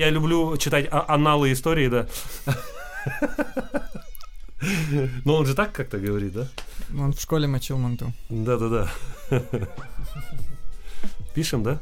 [0.00, 2.06] Я люблю читать а- аналы истории, да.
[5.26, 6.48] Но он же так как-то говорит, да?
[6.98, 8.10] Он в школе мочил манту.
[8.30, 8.90] Да-да-да.
[11.34, 11.78] Пишем, да?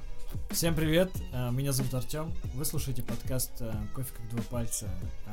[0.50, 2.32] Всем привет, э, меня зовут Артем.
[2.54, 4.88] Вы слушаете подкаст э, «Кофе как два пальца»
[5.26, 5.30] э,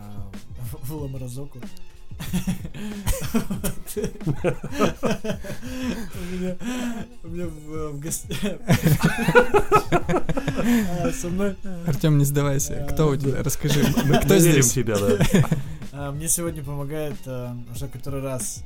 [0.84, 1.60] в Ламаразоку.
[3.96, 4.00] У
[6.34, 6.56] меня
[7.24, 8.38] у меня в гостях...
[11.02, 11.56] А, Со мной...
[11.88, 12.88] Артем, не сдавайся.
[12.92, 13.44] Кто у тебя?
[13.44, 13.86] Расскажи.
[14.06, 14.74] Мы Кто здесь?
[14.74, 15.18] тебя, да.
[15.92, 18.64] А, Мне сегодня помогает уже который раз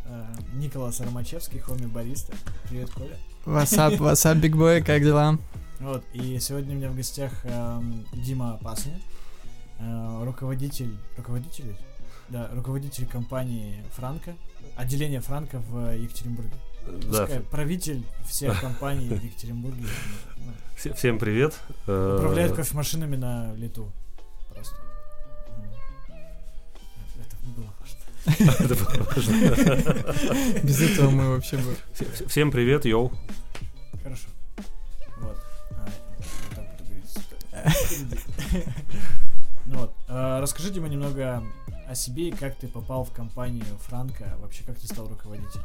[0.56, 2.34] Николас Аромачевский, хоми бариста.
[2.70, 3.17] Привет, Коля.
[3.45, 5.38] Васап, васап, биг бой, как дела?
[5.80, 7.31] Вот, и сегодня у меня в гостях
[8.14, 9.00] Дима Пасня,
[10.23, 11.76] руководитель, руководитель?
[12.30, 14.36] Да, руководитель компании Франка,
[14.76, 16.54] отделения Франка в Екатеринбурге.
[16.88, 17.26] Да.
[17.26, 19.86] Пускай правитель всех компаний в Екатеринбурге.
[20.76, 21.60] Все- Всем привет.
[21.88, 23.92] Э, Управляет кофемашинами на лету.
[24.54, 24.76] Просто.
[27.20, 28.53] Это было важно.
[28.64, 30.62] это было важно.
[30.64, 31.75] Без этого мы вообще бы...
[31.94, 33.12] Все- Всем привет, йоу.
[34.03, 34.28] Хорошо.
[35.20, 35.38] Вот.
[39.70, 39.75] Вот.
[39.75, 39.92] Ну вот.
[40.08, 41.44] а, Расскажи, Дима, немного
[41.88, 45.64] о себе и как ты попал в компанию Франка, вообще как ты стал руководителем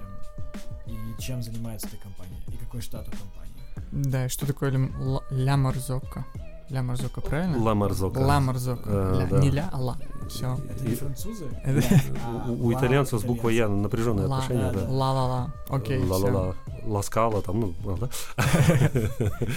[0.87, 3.55] и чем занимается эта компания и какой штат у компании.
[3.93, 6.25] Да, и что такое лям- ля Марзока?
[6.71, 7.59] Ля Марзока, правильно?
[7.59, 8.19] Ла Марзока.
[8.21, 8.83] Ла Марзока.
[8.91, 9.27] Э, Ля.
[9.27, 9.39] да.
[9.41, 9.99] Не ля, а ла.
[10.31, 10.59] Все.
[10.71, 11.45] Это не французы?
[12.25, 14.89] А, У, итальянцев с буквой Я напряженные Ла, отношения, да.
[14.89, 15.53] Ла-ла-ла.
[15.69, 16.03] Окей.
[16.03, 16.55] Ла-ла-ла.
[16.85, 18.09] Ласкала, там, ну, ну, да.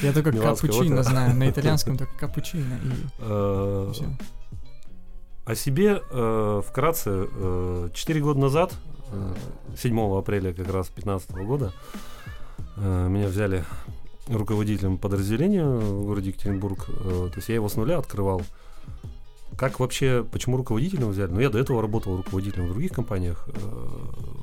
[0.03, 1.33] Я только капучино знаю.
[1.35, 4.05] На итальянском только капучино и Э, все.
[5.47, 7.09] О себе э, вкратце.
[7.31, 7.89] э,
[8.21, 8.73] года назад,
[9.11, 9.33] э,
[9.77, 11.71] 7 апреля как раз 2015 года,
[12.75, 13.63] э, меня взяли
[14.27, 16.89] руководителем подразделения в городе Екатеринбург.
[16.89, 18.41] Э, То есть я его с нуля открывал.
[19.57, 21.31] Как вообще, почему руководителем взяли?
[21.31, 23.47] Ну, я до этого работал руководителем в других компаниях.
[23.47, 23.53] Э,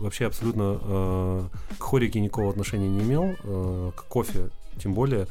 [0.01, 1.45] Вообще абсолютно э,
[1.79, 3.35] к хорике никакого отношения не имел.
[3.45, 4.49] э, К кофе
[4.79, 5.27] тем более.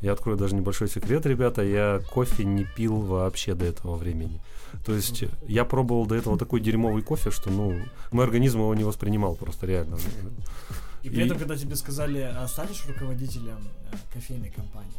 [0.00, 1.62] Я открою даже небольшой секрет, ребята.
[1.62, 4.40] Я кофе не пил вообще до этого времени.
[4.86, 7.78] То есть я пробовал до этого такой дерьмовый кофе, что, ну,
[8.12, 9.98] мой организм его не воспринимал просто реально.
[11.02, 13.56] И при И- этом, когда тебе сказали, а станешь руководителем
[13.90, 14.92] э, кофейной компании?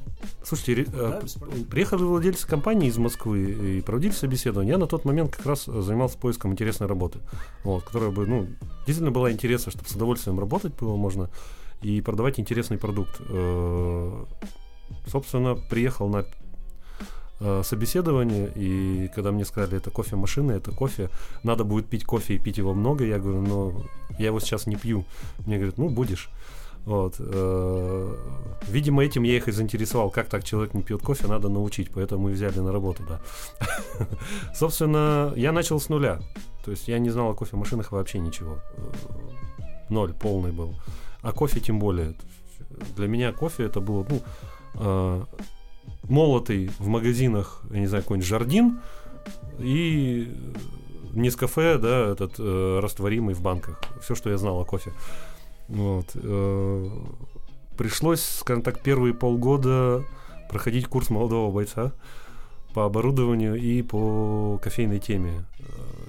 [0.44, 4.72] Слушайте, ре- Да, э, приехали владельцы компании из Москвы и проводили собеседование.
[4.72, 7.20] Я на тот момент как раз э, занимался поиском интересной работы,
[7.64, 8.48] вот, которая бы, ну,
[8.88, 11.30] действительно была интересна, чтобы с удовольствием работать было можно
[11.82, 13.22] и продавать интересный продукт.
[13.30, 14.26] Э,
[15.08, 16.26] Собственно, приехал на
[17.40, 21.10] э, собеседование, и когда мне сказали, это кофемашина, это кофе,
[21.44, 23.84] надо будет пить кофе и пить его много, я говорю, ну,
[24.20, 25.06] я его сейчас не пью.
[25.46, 26.30] Мне говорят, ну, будешь.
[26.86, 27.16] Вот.
[27.20, 28.16] э,
[28.68, 30.10] Видимо, этим я их и заинтересовал.
[30.10, 33.22] Как так человек не пьет кофе, надо научить, поэтому и взяли на работу, да.
[34.54, 36.20] Собственно, я начал с нуля.
[36.66, 38.58] То есть я не знал о кофемашинах вообще ничего.
[39.90, 40.76] Ноль полный был.
[41.22, 42.16] А кофе тем более.
[42.96, 44.22] Для меня кофе это было, ну,
[44.76, 45.24] э,
[46.04, 48.82] молотый в магазинах, я не знаю, какой-нибудь жардин
[49.60, 50.34] и
[51.14, 53.82] Нескафе, да, этот э, растворимый в банках.
[54.02, 54.94] Все, что я знал о кофе.
[55.68, 56.08] Вот.
[56.16, 56.90] э,
[57.78, 60.04] пришлось, скажем так, первые полгода
[60.50, 61.94] проходить курс молодого бойца
[62.74, 65.44] по оборудованию и по кофейной теме.
[65.60, 65.64] Э,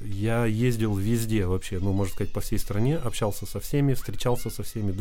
[0.05, 4.63] Я ездил везде вообще, ну, можно сказать, по всей стране, общался со всеми, встречался со
[4.63, 4.95] всеми,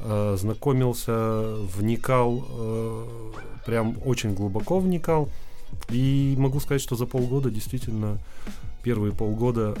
[0.00, 3.32] э, знакомился, вникал, э,
[3.66, 5.28] прям очень глубоко вникал.
[5.90, 8.18] И могу сказать, что за полгода, действительно,
[8.82, 9.76] первые полгода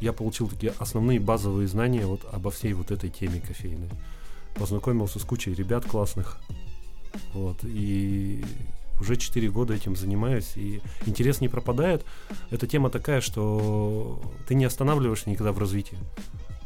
[0.00, 3.88] я получил такие основные базовые знания вот обо всей вот этой теме кофейной.
[4.54, 6.38] Познакомился с кучей ребят классных.
[7.32, 7.58] Вот.
[7.64, 8.44] И
[9.00, 10.52] уже 4 года этим занимаюсь.
[10.56, 12.04] И интерес не пропадает.
[12.50, 15.98] Эта тема такая, что ты не останавливаешься никогда в развитии.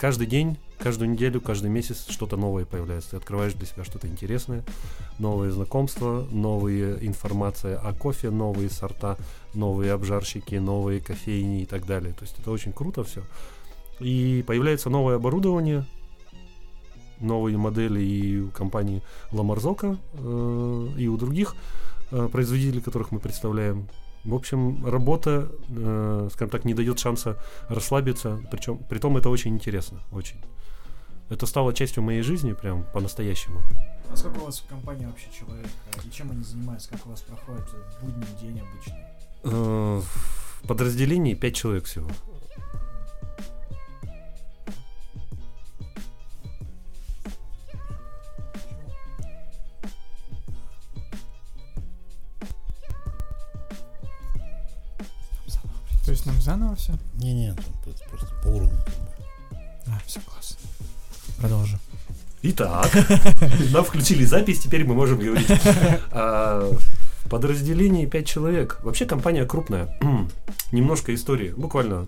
[0.03, 3.11] Каждый день, каждую неделю, каждый месяц что-то новое появляется.
[3.11, 4.65] Ты открываешь для себя что-то интересное,
[5.21, 9.17] новые знакомства, новые информация о кофе, новые сорта,
[9.55, 12.15] новые обжарщики, новые кофейни и так далее.
[12.15, 13.23] То есть это очень круто все.
[14.01, 15.87] И появляется новое оборудование,
[17.21, 21.55] новые модели и у компании Ламарзока, э, и у других
[22.13, 23.89] э, производителей, которых мы представляем.
[24.25, 27.37] В общем, работа, э, скажем так, не дает шанса
[27.69, 30.37] расслабиться, причем, при том это очень интересно, очень.
[31.31, 33.61] Это стало частью моей жизни прям по-настоящему.
[34.11, 35.67] А сколько у вас в компании вообще человек?
[36.05, 36.91] И чем они занимаются?
[36.91, 37.65] Как у вас проходит
[38.03, 39.05] будний день обычный?
[39.45, 40.01] Э,
[40.63, 42.09] В подразделении 5 человек всего.
[56.23, 56.93] Есть нам заново все?
[57.15, 58.79] Не-не, там просто, просто по уровню.
[59.89, 60.57] А, все классно.
[61.39, 61.81] Продолжим.
[62.43, 62.89] Итак,
[63.73, 65.49] нам включили запись, теперь мы можем говорить.
[66.13, 66.71] А,
[67.25, 68.79] В подразделении 5 человек.
[68.85, 69.99] Вообще компания крупная.
[70.71, 71.51] Немножко истории.
[71.57, 72.07] Буквально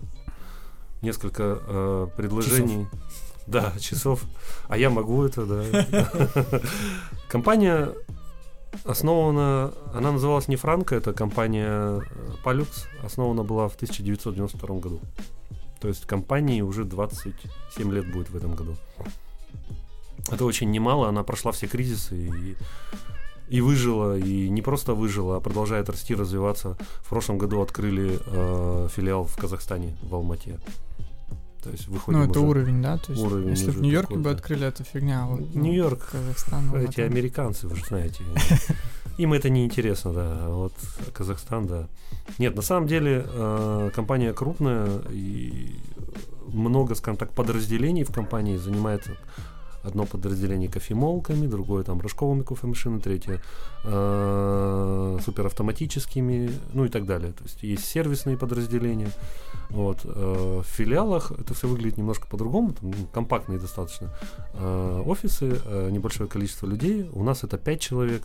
[1.01, 2.87] несколько э, предложений.
[3.47, 4.21] Да, часов.
[4.69, 6.09] А я могу это, да.
[7.27, 7.89] Компания
[8.83, 12.01] основана, она называлась не Франко, это компания э,
[12.43, 14.99] Palux, основана была в 1992 году.
[15.79, 18.75] То есть компании уже 27 лет будет в этом году.
[20.31, 22.55] Это очень немало, она прошла все кризисы и,
[23.47, 26.77] и выжила, и не просто выжила, а продолжает расти, развиваться.
[27.03, 30.59] В прошлом году открыли э, филиал в Казахстане, в Алмате.
[31.65, 32.97] То есть выходим Ну, это уже- уровень, да?
[32.99, 35.25] То есть, уровень если в Нью-Йорке бы открыли, это фигня.
[35.25, 36.67] Вот, ну, Нью-Йорк, Казахстан.
[36.67, 38.23] ну, Эти это- американцы, вы же знаете.
[39.17, 40.37] Им это не интересно, да.
[40.45, 40.73] А вот
[41.13, 41.87] Казахстан, да.
[42.37, 45.75] Нет, на самом деле э, компания крупная и
[46.53, 49.17] много, скажем так, подразделений в компании занимается
[49.85, 53.41] одно подразделение кофемолками, другое там рожковыми кофемашинами, третье
[53.83, 57.33] э, суперавтоматическими, ну и так далее.
[57.33, 59.09] То есть есть сервисные подразделения.
[59.69, 60.01] Вот.
[60.03, 64.13] э, в филиалах это все выглядит немножко по-другому, там, ну, компактные достаточно
[64.53, 67.09] э, офисы, э, небольшое количество людей.
[67.13, 68.23] У нас это 5 человек,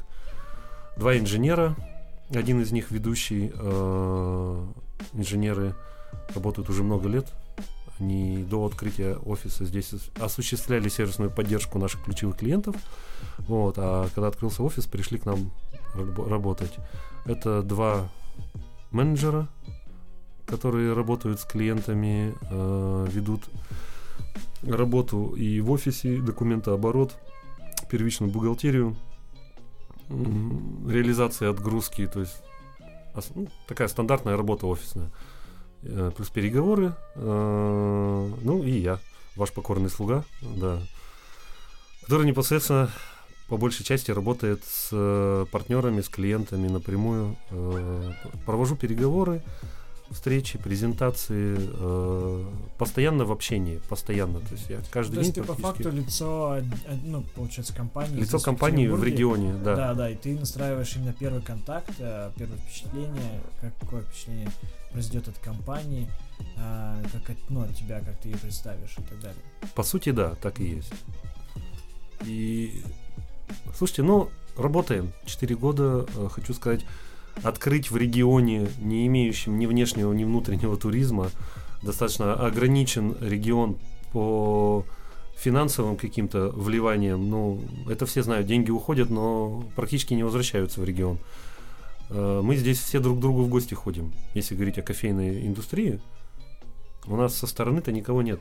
[0.97, 1.77] два инженера,
[2.35, 3.53] один из них ведущий.
[3.55, 4.67] э,
[5.15, 5.75] инженеры
[6.35, 7.33] работают уже много лет.
[8.00, 12.75] Они до открытия офиса здесь ос- осуществляли сервисную поддержку наших ключевых клиентов.
[13.38, 15.50] Вот, а когда открылся офис, пришли к нам
[15.94, 16.73] рабо- работать.
[17.26, 18.08] Это два
[18.91, 19.49] менеджера,
[20.47, 23.43] которые работают с клиентами, э, ведут
[24.62, 27.17] работу и в офисе, документооборот,
[27.91, 28.97] первичную бухгалтерию,
[30.08, 32.43] реализация отгрузки, то есть
[33.35, 35.11] ну, такая стандартная работа офисная.
[35.82, 38.99] Э, Плюс переговоры, э, ну и я,
[39.37, 40.79] ваш покорный слуга, да,
[42.03, 42.91] который непосредственно
[43.49, 47.37] по большей части работает с э, партнерами, с клиентами напрямую.
[48.47, 49.43] Провожу переговоры,
[50.11, 52.45] встречи, презентации, э,
[52.79, 54.41] постоянно в общении, постоянно.
[54.41, 56.61] То есть я каждый То есть день ты по факту лицо,
[57.05, 58.17] ну, получается, компании.
[58.21, 59.12] лицо компании в Петербурге.
[59.12, 59.77] регионе, да.
[59.77, 64.51] Да, да, и ты настраиваешь именно первый контакт, э, первое впечатление, как- какое впечатление
[64.93, 66.09] произойдет от компании,
[66.57, 69.43] а, как от, ну, от тебя, как ты ее представишь и так далее.
[69.75, 70.93] По сути, да, так и есть.
[72.25, 72.83] И
[73.77, 75.12] слушайте, ну, работаем.
[75.25, 76.85] Четыре года, э, хочу сказать,
[77.42, 81.31] открыть в регионе, не имеющем ни внешнего, ни внутреннего туризма,
[81.82, 83.78] достаточно ограничен регион
[84.12, 84.84] по
[85.37, 87.28] финансовым каким-то вливаниям.
[87.28, 91.19] Ну, это все знают, деньги уходят, но практически не возвращаются в регион.
[92.10, 94.12] Э, Мы здесь все друг к другу в гости ходим.
[94.34, 96.00] Если говорить о кофейной индустрии,
[97.06, 98.40] у нас со стороны-то никого нет.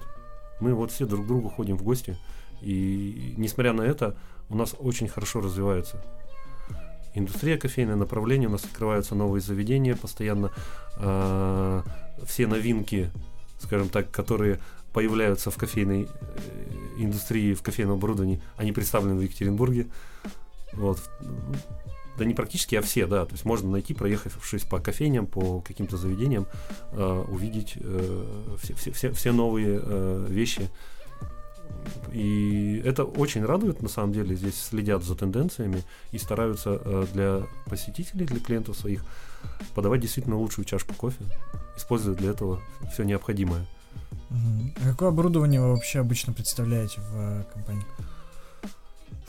[0.60, 2.18] Мы вот все друг к другу ходим в гости.
[2.62, 4.18] И несмотря на это,
[4.50, 6.04] у нас очень хорошо развивается
[7.14, 10.52] индустрия кофейное направление, у нас открываются новые заведения постоянно.
[10.98, 11.82] э,
[12.26, 13.10] все новинки,
[13.60, 14.60] скажем так, которые
[14.94, 16.08] появляются в кофейной э,
[16.98, 19.88] индустрии, в кофейном оборудовании, они представлены в Екатеринбурге.
[20.74, 21.00] Вот.
[22.18, 23.26] Да не практически, а все, да.
[23.26, 26.48] То есть можно найти, проехавшись по кофейням, по каким-то заведениям,
[26.92, 30.70] э, увидеть э, все, все, все, все новые э, вещи.
[32.12, 34.36] И это очень радует, на самом деле.
[34.36, 39.04] Здесь следят за тенденциями и стараются э, для посетителей, для клиентов своих
[39.76, 41.24] подавать действительно лучшую чашку кофе,
[41.78, 42.62] используя для этого
[42.92, 43.66] все необходимое.
[44.32, 47.86] А какое оборудование вы вообще обычно представляете в э, компании?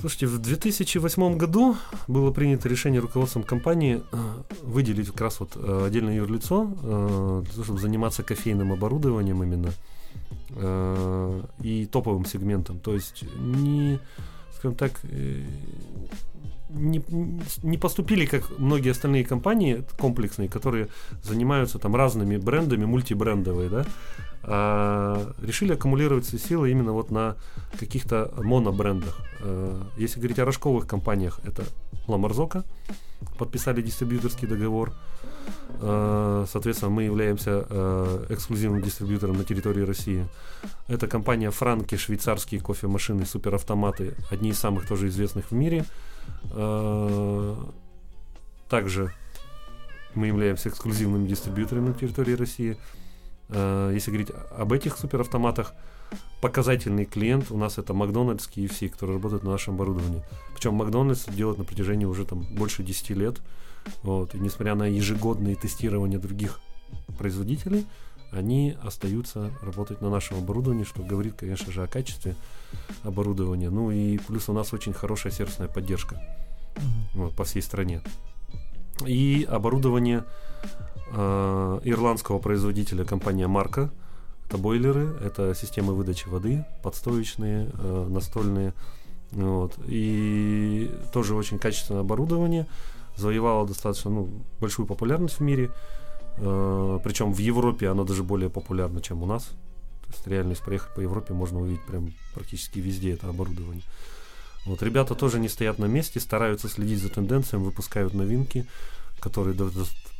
[0.00, 1.76] Слушайте, в 2008 году
[2.08, 4.16] было принято решение руководством компании э,
[4.62, 9.72] выделить как раз вот э, отдельное юрлицо, э, для того, чтобы заниматься кофейным оборудованием именно
[10.50, 12.78] э, и топовым сегментом.
[12.78, 13.98] То есть не,
[14.52, 15.44] скажем так, э,
[16.70, 17.04] не,
[17.62, 20.88] не поступили, как многие остальные компании комплексные, которые
[21.22, 23.84] занимаются там разными брендами, мультибрендовые, да,
[24.42, 27.36] а решили аккумулировать свои силы именно вот на
[27.78, 29.18] каких-то монобрендах.
[29.40, 31.64] Э, Если говорить о рожковых компаниях, это
[32.06, 32.64] Ламарзока,
[33.38, 34.92] подписали дистрибьюторский договор.
[35.80, 40.26] Э, Соответственно, мы являемся э, эксклюзивным дистрибьютором на территории России.
[40.88, 45.84] Это компания Франки, швейцарские кофемашины, суперавтоматы, одни из самых тоже известных в мире.
[48.68, 49.12] Также
[50.14, 52.76] мы являемся эксклюзивным дистрибьютором на территории России.
[53.52, 55.74] Э, Если говорить об этих суперавтоматах,
[56.40, 60.22] показательный клиент у нас это Макдональдс, KFC, которые работают на нашем оборудовании.
[60.54, 63.40] Причем Макдональдс делает на протяжении уже там больше 10 лет.
[64.02, 64.34] Вот.
[64.34, 66.60] И несмотря на ежегодные тестирования других
[67.18, 67.86] производителей,
[68.32, 72.36] они остаются работать на нашем оборудовании, что говорит, конечно же, о качестве
[73.02, 73.70] оборудования.
[73.70, 76.20] Ну и плюс у нас очень хорошая сервисная поддержка
[76.76, 77.24] Мгм.
[77.24, 78.02] вот, по всей стране.
[79.06, 80.24] И оборудование
[81.12, 83.90] э, ирландского производителя компания Марка.
[84.46, 88.74] Это бойлеры, это системы выдачи воды, подстоечные, э, настольные.
[89.32, 89.74] Вот.
[89.86, 92.66] И тоже очень качественное оборудование.
[93.16, 94.28] Завоевало достаточно ну,
[94.60, 95.70] большую популярность в мире.
[96.38, 99.44] Э, причем в Европе оно даже более популярно, чем у нас.
[100.06, 103.84] То есть реально, если проехать по Европе, можно увидеть прям практически везде это оборудование.
[104.66, 108.66] Вот, ребята тоже не стоят на месте, стараются следить за тенденциями, выпускают новинки,
[109.20, 109.56] которые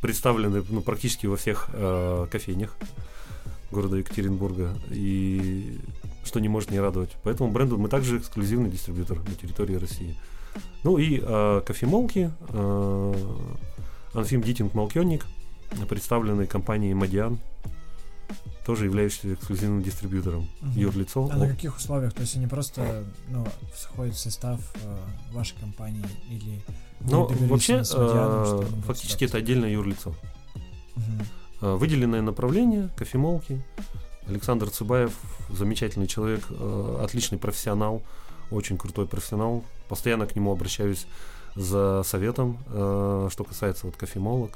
[0.01, 2.75] представлены ну, практически во всех э, кофейнях
[3.71, 5.79] города Екатеринбурга, и
[6.23, 7.11] что не может не радовать.
[7.23, 10.15] Поэтому бренду мы также эксклюзивный дистрибьютор на территории России.
[10.83, 13.13] Ну и э, кофемолки, э,
[14.13, 15.25] Анфим Дитинг Молкённик,
[15.87, 17.39] представленный компанией Мадиан,
[18.65, 20.47] тоже являющийся эксклюзивным дистрибьютором.
[20.61, 20.79] Мгм.
[20.79, 21.29] Юрлицо.
[21.31, 22.13] А на каких условиях?
[22.13, 24.97] То есть они просто ну, входят в состав э,
[25.31, 26.61] вашей компании или
[27.09, 30.13] Ну, вообще, э, фактически это отдельное юрлицо.
[31.61, 33.61] Э, Выделенное направление, кофемолки.
[34.27, 35.13] Александр Цыбаев,
[35.49, 38.01] замечательный человек, э, отличный профессионал,
[38.49, 39.63] очень крутой профессионал.
[39.89, 41.05] Постоянно к нему обращаюсь
[41.55, 44.51] за советом, э, что касается вот кофемолок.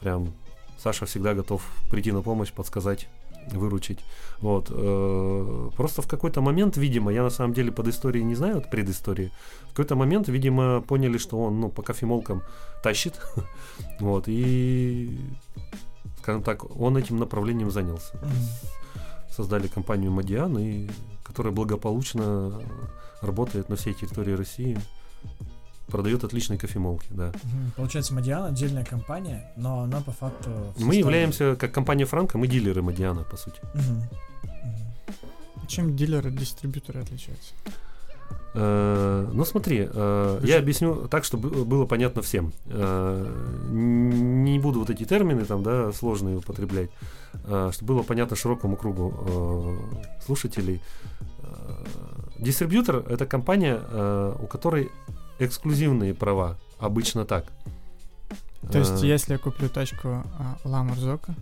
[0.00, 0.32] Прям
[0.78, 3.08] Саша всегда готов прийти на помощь, подсказать,
[3.52, 4.00] выручить.
[4.40, 4.70] Вот.
[4.70, 8.70] э, Просто в какой-то момент, видимо, я на самом деле под историей не знаю, вот
[8.70, 9.30] предыстории,
[9.64, 12.42] в какой-то момент, видимо, поняли, что он, ну, по кофемолкам
[12.82, 13.20] тащит.
[14.00, 14.24] Вот.
[14.28, 15.18] И,
[16.22, 18.18] скажем так, он этим направлением занялся
[19.36, 20.88] создали компанию Мадиан, и,
[21.22, 22.58] которая благополучно
[23.20, 24.78] работает на всей территории России.
[25.88, 27.32] Продает отличные кофемолки, да.
[27.76, 30.50] Получается, Мадиан отдельная компания, но она по факту...
[30.50, 33.60] Мы составе- являемся, как компания Франка, мы дилеры Мадиана, по сути.
[33.74, 34.02] Мгм.
[34.42, 35.66] Мгм.
[35.68, 37.54] Чем дилеры от дистрибьютора отличаются?
[38.54, 42.52] Э, Ну смотри, э, я объясню так, чтобы было понятно всем.
[42.66, 43.24] Э,
[43.70, 46.90] Не буду вот эти термины там, да, сложные употреблять,
[47.70, 49.78] чтобы было понятно широкому кругу
[50.24, 50.80] слушателей.
[52.38, 53.78] Дистрибьютор– это компания,
[54.40, 54.90] у которой
[55.38, 57.46] эксклюзивные права, обычно так.
[58.70, 61.34] То есть, Э, если я куплю тачку а, Ла Марзока,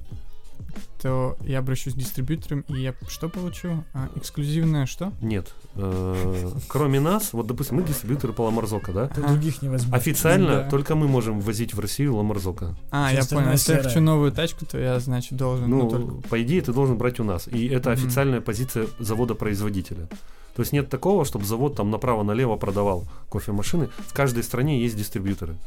[1.04, 3.84] то я обращусь к дистрибьюторам, и я что получу?
[3.92, 5.12] А, эксклюзивное что?
[5.20, 5.52] Нет.
[5.74, 9.06] Э, Кроме нас, вот, допустим, мы дистрибьюторы по Ламарзока, да?
[9.08, 9.92] Других не возьмешь.
[9.92, 12.74] Официально только мы можем ввозить в Россию Ламарзока.
[12.90, 13.50] А, я понял.
[13.50, 17.20] Если я хочу новую тачку, то я, значит, должен, ну, по идее, ты должен брать
[17.20, 17.48] у нас.
[17.48, 20.08] И это официальная позиция завода-производителя.
[20.56, 23.90] То есть нет такого, чтобы завод там направо-налево продавал кофемашины.
[24.06, 25.58] В каждой стране есть дистрибьюторы.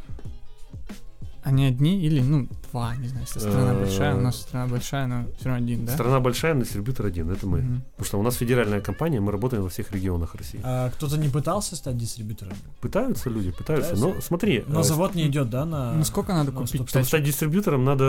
[1.47, 5.07] Они одни или, ну, два, не знаю, если страна Э, большая, у нас страна большая,
[5.07, 5.93] но все равно один, да?
[5.93, 7.31] Страна большая, но дистрибьютор один.
[7.31, 7.81] Это мы.
[7.91, 10.59] Потому что у нас федеральная компания, мы работаем во всех регионах России.
[10.61, 12.51] А кто-то не пытался стать дистрибьютором?
[12.81, 13.91] Пытаются люди, пытаются.
[13.93, 14.15] Пытаются?
[14.17, 15.93] Но смотри, Но э, завод не идет, да, на...
[15.93, 18.03] Ну, сколько надо на купить чтобы стать дистрибьютором, надо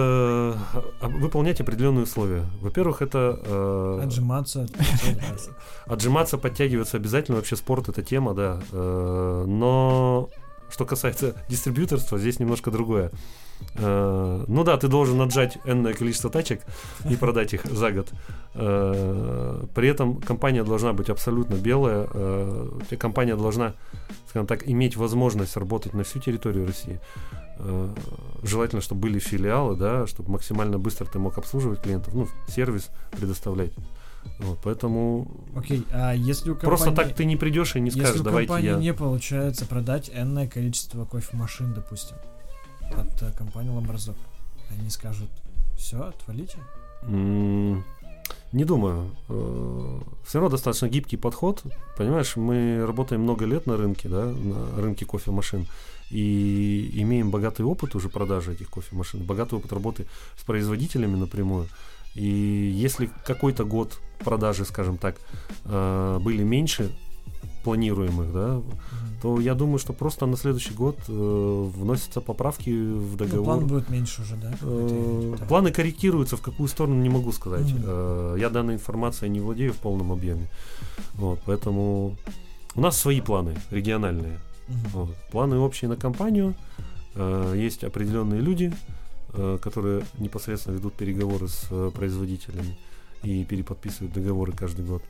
[1.01, 2.45] э, выполнять определенные условия.
[2.61, 4.63] Во-первых, это э, Отжиматься.
[4.65, 4.73] от-
[5.93, 7.37] Отжиматься, подтягиваться обязательно.
[7.37, 8.61] Вообще спорт это тема, да.
[8.73, 10.29] Но
[10.71, 13.11] что касается дистрибьюторства, здесь немножко другое.
[13.75, 16.63] Э, Ну да, ты должен отжать энное количество тачек
[17.09, 18.13] и продать их за год.
[18.55, 22.09] Э, При этом компания должна быть абсолютно белая.
[22.13, 23.75] Э, Компания должна,
[24.29, 27.01] скажем так, иметь возможность работать на всю территорию России.
[28.43, 33.73] Желательно, чтобы были филиалы, да, чтобы максимально быстро ты мог обслуживать клиентов, ну, сервис предоставлять.
[34.39, 36.77] Вот, поэтому Окей, а если у компании...
[36.77, 38.77] Просто так ты не придешь и не скажешь, Если у давайте компании я.
[38.77, 42.17] не получается продать энное количество кофемашин, допустим,
[42.97, 44.17] от э, компании Ламбразок,
[44.71, 45.31] они скажут,
[45.77, 46.59] все, отвалите.
[48.53, 49.11] Не думаю.
[50.25, 51.63] Все равно достаточно гибкий подход.
[51.97, 55.67] Понимаешь, мы работаем много лет на рынке, да, на рынке кофемашин.
[56.11, 60.07] И имеем богатый опыт уже продажи этих кофемашин, богатый опыт работы
[60.39, 61.69] с производителями напрямую.
[62.15, 62.25] И
[62.75, 65.17] если какой-то год продажи, скажем так,
[65.65, 66.91] э, были меньше
[67.65, 68.61] планируемых, да,
[69.23, 71.13] то я думаю, что просто на следующий год э,
[71.77, 73.45] вносятся поправки в Ну, договор.
[73.45, 74.53] план будет меньше уже, да?
[74.63, 75.45] Э, да.
[75.47, 77.67] Планы корректируются, в какую сторону не могу сказать.
[77.73, 77.83] Мгм.
[77.85, 80.47] Э, Я данной информацией не владею в полном объеме.
[81.15, 82.17] Вот, поэтому
[82.75, 84.39] у нас свои планы региональные.
[84.69, 84.79] Мгм.
[84.93, 85.17] Вот.
[85.33, 86.55] Планы общие на компанию.
[87.15, 88.73] Э, Есть определенные люди,
[89.33, 92.79] которые непосредственно ведут переговоры с э, производителями
[93.23, 95.03] и переподписывают договоры каждый год.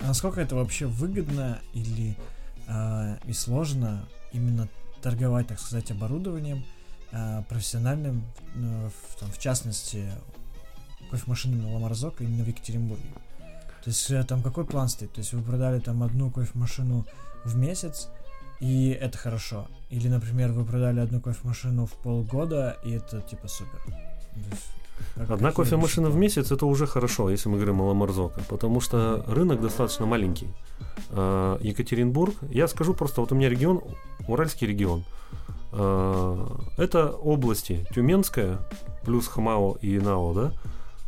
[0.00, 2.16] А насколько это вообще выгодно или
[2.68, 4.68] а, и сложно именно
[5.02, 6.64] торговать, так сказать, оборудованием
[7.10, 8.24] э, профессиональным,
[8.54, 10.08] э, в, там, в частности,
[11.10, 13.10] кофемашинами Ламарзок именно в Екатеринбурге.
[13.84, 15.12] То есть э, там какой план стоит?
[15.12, 17.04] То есть вы продали там одну кофемашину
[17.44, 18.08] в месяц,
[18.60, 19.66] и это хорошо.
[19.92, 23.78] Или, например, вы продали одну кофемашину в полгода, и это типа супер.
[25.16, 29.22] Как- Одна кофемашина в месяц это уже хорошо, если мы говорим о Ламарзока, потому что
[29.26, 30.48] рынок достаточно маленький.
[31.10, 33.80] А, Екатеринбург, я скажу просто, вот у меня регион,
[34.28, 35.04] Уральский регион.
[35.72, 38.58] А, Это области Тюменская,
[39.04, 40.52] плюс Хамао и Нао, да?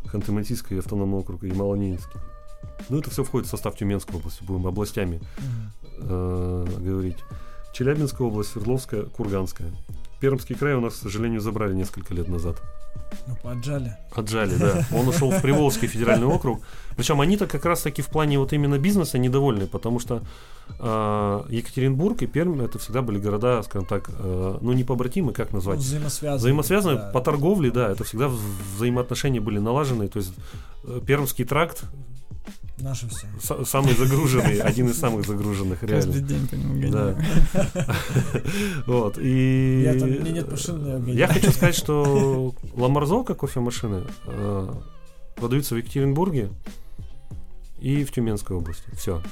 [0.06, 2.20] Ханты-Мансийский автономный округ и Малонинский.
[2.90, 5.20] Ну, это все входит в состав Тюменской области, будем областями
[6.00, 7.18] э, говорить.
[7.74, 9.68] Челябинская область, Свердловская, Курганская.
[10.20, 12.62] Пермский край у нас, к сожалению, забрали несколько лет назад.
[13.26, 13.96] Ну, поотжали.
[14.14, 14.86] Отжали, да.
[14.96, 16.62] Он ушел в Приволжский федеральный округ.
[16.96, 20.22] Причем они-то как раз таки в плане вот именно бизнеса недовольны, потому что
[20.78, 25.50] э, Екатеринбург и Пермь это всегда были города, скажем так, э, ну не побратимы, как
[25.50, 25.80] Ну, назвать?
[25.80, 26.38] взаимосвязаны.
[26.38, 27.10] Взаимосвязаны да.
[27.12, 28.30] по торговле, да, это всегда
[28.76, 30.08] взаимоотношения были налажены.
[30.08, 30.32] То есть
[30.84, 31.84] э, Пермский тракт
[32.78, 33.26] Наше все.
[33.40, 36.28] са- самый загруженный, один из самых загруженных, Каждый реально.
[36.28, 37.12] день по нему Да.
[37.12, 37.16] гоняю.
[38.86, 39.82] Вот, и...
[39.84, 41.18] Я там, мне нет машины, но я гоняю.
[41.18, 44.68] Я хочу сказать, что Ламарзока кофемашины э,
[45.36, 46.50] продаются в Екатеринбурге
[47.80, 48.84] и в Тюменской области.
[48.96, 49.22] Все.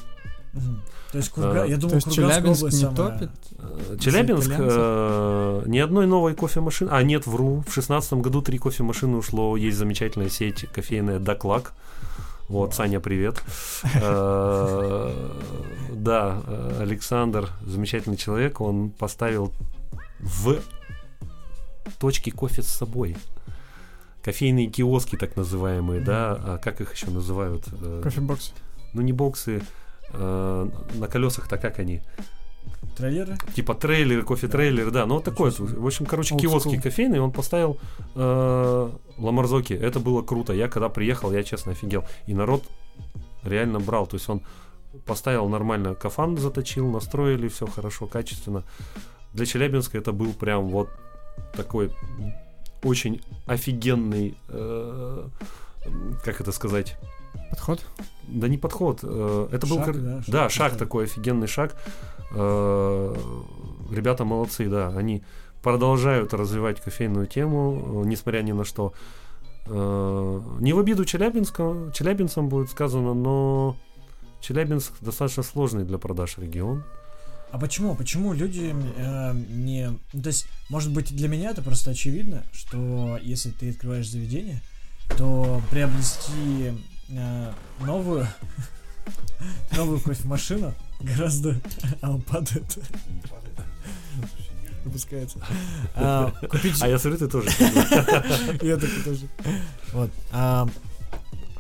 [1.11, 1.63] То есть, Курга...
[1.63, 3.31] А, я То думал, есть Челябинск не самая- топит?
[4.01, 4.77] Челябинск итальянцев?
[4.79, 6.91] э, ни одной новой кофемашины.
[6.91, 7.65] А, нет, вру.
[7.67, 9.57] В шестнадцатом году три кофемашины ушло.
[9.57, 11.73] Есть замечательная сеть кофейная Даклак.
[12.53, 13.43] Вот, Саня, привет.
[13.95, 15.11] Э,
[15.91, 16.43] Да,
[16.79, 19.55] Александр, замечательный человек, он поставил
[20.21, 20.59] в
[21.99, 23.17] точке кофе с собой.
[24.23, 27.65] Кофейные киоски, так называемые, да, а как их еще называют?
[27.73, 28.53] Э, Кофебокс.
[28.93, 29.63] Ну, не боксы,
[30.13, 32.03] э, на колесах-то как они?
[32.97, 33.39] Трейлеры?
[33.55, 35.07] Типа трейлеры, кофе-трейлеры, да.
[35.07, 35.71] Ну, вот такой вот.
[35.71, 36.83] В общем, короче, Old киоски school.
[36.83, 37.79] кофейные, он поставил
[38.15, 39.73] э, ламарзоки.
[39.73, 40.53] Это было круто.
[40.53, 42.05] Я когда приехал, я честно офигел.
[42.27, 42.65] И народ
[43.45, 44.07] реально брал.
[44.07, 44.43] То есть он
[45.07, 48.63] поставил нормально кафан, заточил, настроили, все хорошо, качественно.
[49.33, 50.91] Для Челябинска это был прям вот
[51.55, 51.91] такой
[52.83, 55.29] очень офигенный, э,
[56.25, 56.97] как это сказать,
[57.53, 57.85] Подход?
[58.29, 59.01] да не подход.
[59.03, 61.05] э, Это был Шаг, кор- да, шаг да, шаг такой.
[61.05, 61.77] офигенный шаг.
[62.35, 63.15] Э,
[63.91, 64.89] Ребята молодцы, да.
[64.97, 65.23] Они
[65.63, 68.93] продолжают развивать кофейную тему, э, несмотря ни на что.
[69.67, 73.77] Не в обиду Челябинска, челябинцам будет сказано, но
[74.41, 76.83] Челябинск достаточно сложный для продаж регион.
[77.53, 77.95] А почему?
[77.95, 79.91] Почему люди э, не...
[80.13, 84.61] ну, То есть, может быть, для меня это просто очевидно, что если ты открываешь заведение,
[85.17, 86.73] то приобрести
[87.13, 88.27] э, новую
[89.77, 91.61] новую кофемашину гораздо...
[92.01, 92.79] А он падает.
[94.85, 95.39] Выпускается.
[95.95, 96.75] А, купить...
[96.81, 97.49] А я смотрю, ты тоже.
[98.63, 99.29] Я такой тоже.
[99.93, 100.11] Вот.
[100.33, 100.69] А,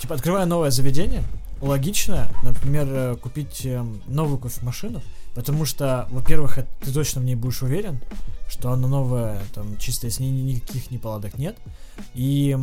[0.01, 1.23] типа, открывая новое заведение,
[1.61, 5.01] логично, например, э, купить эм, новую кофемашину,
[5.37, 8.01] потому что, во-первых, ты точно в ней будешь уверен,
[8.49, 11.57] что она новая, там, чисто с ней никаких неполадок нет.
[12.15, 12.59] И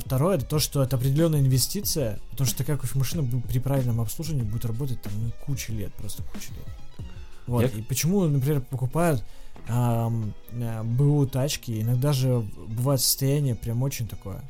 [0.00, 4.64] второе, это то, что это определенная инвестиция, потому что такая кофемашина при правильном обслуживании будет
[4.64, 7.08] работать там ну, кучу лет, просто кучу лет.
[7.46, 7.62] Вот.
[7.62, 9.24] Я- И почему, например, покупают
[9.68, 14.40] ам, э, БУ тачки, иногда же бывает состояние прям очень такое.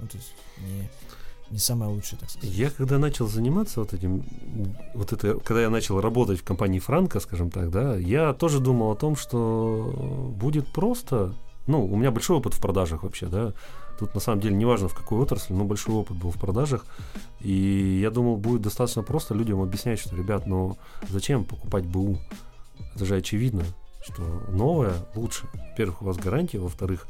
[0.00, 0.88] Ну, то есть не,
[1.50, 2.50] не самое лучшее, так сказать.
[2.50, 4.24] Я когда начал заниматься вот этим,
[4.94, 8.90] вот это, когда я начал работать в компании Франко, скажем так, да, я тоже думал
[8.90, 11.34] о том, что будет просто,
[11.66, 13.52] ну, у меня большой опыт в продажах вообще, да,
[13.98, 16.86] тут на самом деле неважно в какой отрасли, но большой опыт был в продажах,
[17.40, 20.76] и я думал, будет достаточно просто людям объяснять, что, ребят, ну,
[21.08, 22.18] зачем покупать БУ?
[22.94, 23.64] Это же очевидно,
[24.04, 25.46] что новое лучше.
[25.70, 27.06] Во-первых, у вас гарантия, во-вторых,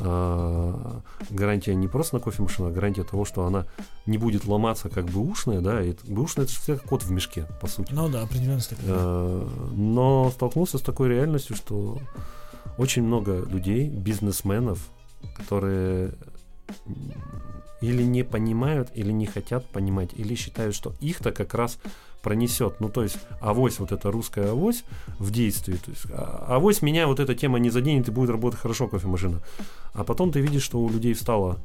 [0.00, 3.66] а, гарантия не просто на кофемашину, а гарантия того, что она
[4.06, 7.66] не будет ломаться как бэушная, да, и бэушная это же всегда кот в мешке, по
[7.66, 7.92] сути.
[7.92, 8.86] Ну да, определенно такое.
[8.86, 11.98] Э, Но столкнулся с такой реальностью, что
[12.78, 14.78] очень много людей, бизнесменов,
[15.36, 16.12] которые
[17.80, 21.78] или не понимают, или не хотят понимать, или считают, что их-то как раз
[22.22, 22.80] пронесет.
[22.80, 24.84] Ну, то есть, авось, вот эта русская авось
[25.18, 25.74] в действии.
[25.74, 29.40] То есть, а- авось меня вот эта тема не заденет, и будет работать хорошо кофемашина.
[29.94, 31.58] А потом ты видишь, что у людей встала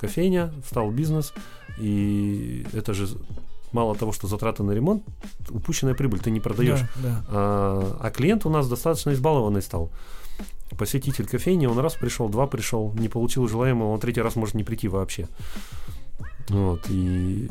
[0.00, 1.34] кофейня, встал бизнес,
[1.78, 3.08] и это же
[3.72, 5.02] мало того, что затраты на ремонт,
[5.50, 6.80] упущенная прибыль ты не продаешь.
[6.96, 7.24] Да, да.
[7.28, 9.90] А, а клиент у нас достаточно избалованный стал.
[10.76, 14.64] Посетитель кофейни, он раз пришел, два пришел, не получил желаемого, он третий раз может не
[14.64, 15.28] прийти вообще.
[16.48, 17.48] Вот, и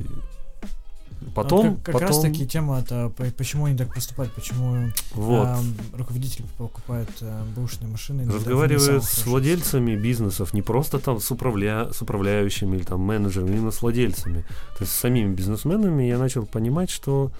[1.33, 5.47] Потом, Вот как, как раз потом, таки тема это почему они так поступают, почему вот,
[5.47, 5.59] а,
[5.93, 8.31] руководители покупают а, бэушные машины.
[8.31, 11.91] разговаривают с владельцами бизнесов, не просто там с, управля...
[11.91, 14.41] с управляющими или там менеджерами, именно с владельцами.
[14.77, 17.31] То есть с самими бизнесменами я начал понимать, что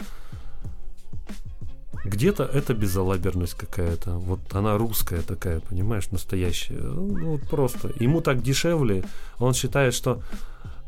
[2.07, 4.11] где-то это безалаберность какая-то.
[4.11, 6.79] Вот она русская такая, понимаешь, настоящая.
[6.79, 7.91] Ну, вот просто.
[7.99, 9.03] Ему так дешевле.
[9.39, 10.21] Он считает, что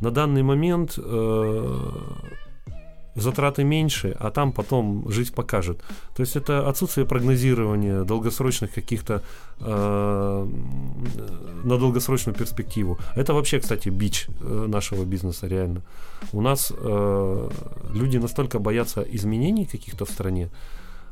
[0.01, 1.89] на данный момент э,
[3.15, 5.81] затраты меньше, а там потом жизнь покажет.
[6.15, 9.21] То есть это отсутствие прогнозирования долгосрочных каких-то
[9.59, 10.47] э,
[11.63, 12.97] на долгосрочную перспективу.
[13.15, 15.81] Это вообще, кстати, бич э, нашего бизнеса реально.
[16.33, 16.71] У нас
[17.93, 20.49] люди настолько боятся изменений каких-то в стране,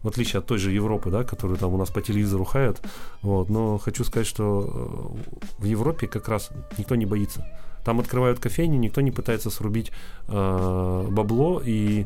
[0.07, 2.81] отличие от той же Европы, да, которую там у нас по телевизору хаят.
[3.21, 7.45] Вот, но хочу сказать, что э, в Европе как раз никто не боится.
[7.83, 9.91] Там открывают кофейни, никто не пытается срубить
[10.27, 12.05] э, бабло и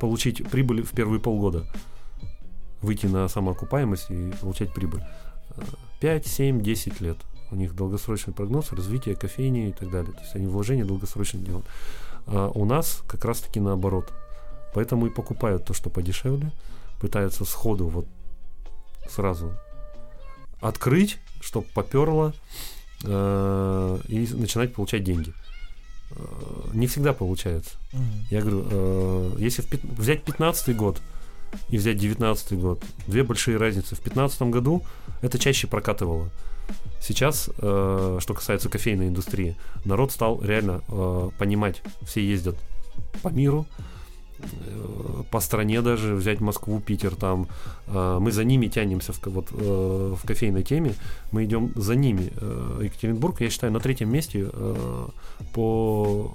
[0.00, 1.64] получить прибыль в первые полгода.
[2.82, 5.02] Выйти на самоокупаемость и получать прибыль.
[6.00, 7.16] 5, 7, 10 лет.
[7.50, 10.12] У них долгосрочный прогноз развития кофейни и так далее.
[10.12, 11.66] То есть они вложения долгосрочно делают.
[12.26, 14.12] А у нас как раз таки наоборот.
[14.74, 16.52] Поэтому и покупают то, что подешевле.
[17.00, 18.06] Пытаются сходу вот
[19.08, 19.52] сразу
[20.60, 22.34] открыть, чтобы поперло
[23.04, 25.32] э, и начинать получать деньги.
[26.10, 26.24] Э,
[26.72, 27.76] не всегда получается.
[27.92, 28.26] Мгм.
[28.30, 31.00] Я говорю, э, если в взять 15 год
[31.68, 33.94] и взять 19 год, две большие разницы.
[33.94, 34.82] В 15 году
[35.22, 36.30] это чаще прокатывало.
[37.00, 42.56] Сейчас, э, что касается кофейной индустрии, народ стал реально э, понимать, все ездят
[43.22, 43.66] по миру,
[45.30, 47.48] по стране даже, взять Москву, Питер, там,
[47.86, 50.94] э, мы за ними тянемся в, вот, э, в кофейной теме,
[51.32, 52.32] мы идем за ними.
[52.40, 55.06] Э, Екатеринбург, я считаю, на третьем месте э,
[55.52, 56.32] по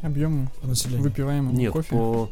[0.00, 1.90] Объему выпиваемого нет, кофе.
[1.90, 2.30] по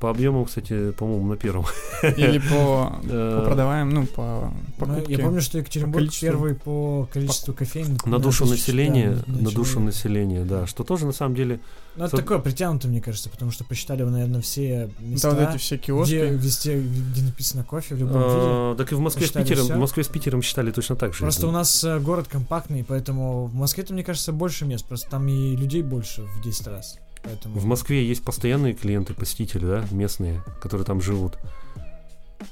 [0.00, 1.66] по объему, кстати, по-моему, на первом.
[2.02, 5.12] Или по, по продаваем, ну, по Ну, покупке.
[5.12, 7.98] я помню, что Екатеринбург количеству- первый по количеству кофеин.
[8.06, 11.60] На душу населения, да, на душу населения, да, что тоже на самом деле,
[11.96, 15.30] Ну, это Со- такое притянуто, мне кажется, потому что посчитали вы, наверное, все Да, места,
[15.30, 16.10] вот эти все киоски.
[16.14, 18.32] где, везде, где написано кофе в любом виде.
[18.36, 21.20] э, так и в Москве с Питером, в Москве с Питером считали точно так же.
[21.20, 24.86] Просто у нас э, город компактный, поэтому в Москве-то, мне кажется, больше мест.
[24.86, 26.98] Просто там и людей больше в 10 раз.
[27.22, 27.58] Поэтому...
[27.58, 31.38] В Москве есть постоянные клиенты, посетители, да, местные, которые там живут.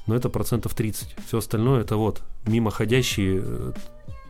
[0.07, 1.17] Но это процентов 30.
[1.27, 3.73] Все остальное это вот мимоходящие э,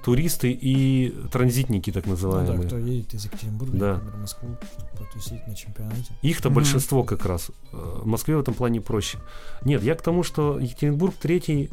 [0.05, 2.67] туристы и транзитники, так Ну да, называемые.
[2.69, 3.93] кто едет из Екатеринбурга, Да.
[3.95, 6.13] например, в Москву, чтобы потусить на чемпионате.
[6.23, 6.55] Их-то Мгм.
[6.57, 7.51] большинство как раз.
[7.73, 9.19] Э, В Москве в этом плане проще.
[9.65, 11.71] Нет, я к тому, что Екатеринбург третий.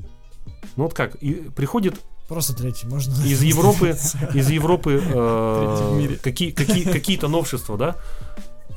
[0.76, 1.96] Ну вот как, и приходит
[2.28, 3.12] Просто третий, можно...
[3.24, 3.90] Из Европы,
[4.34, 7.96] из Европы э, какие, какие, какие-то новшества, да?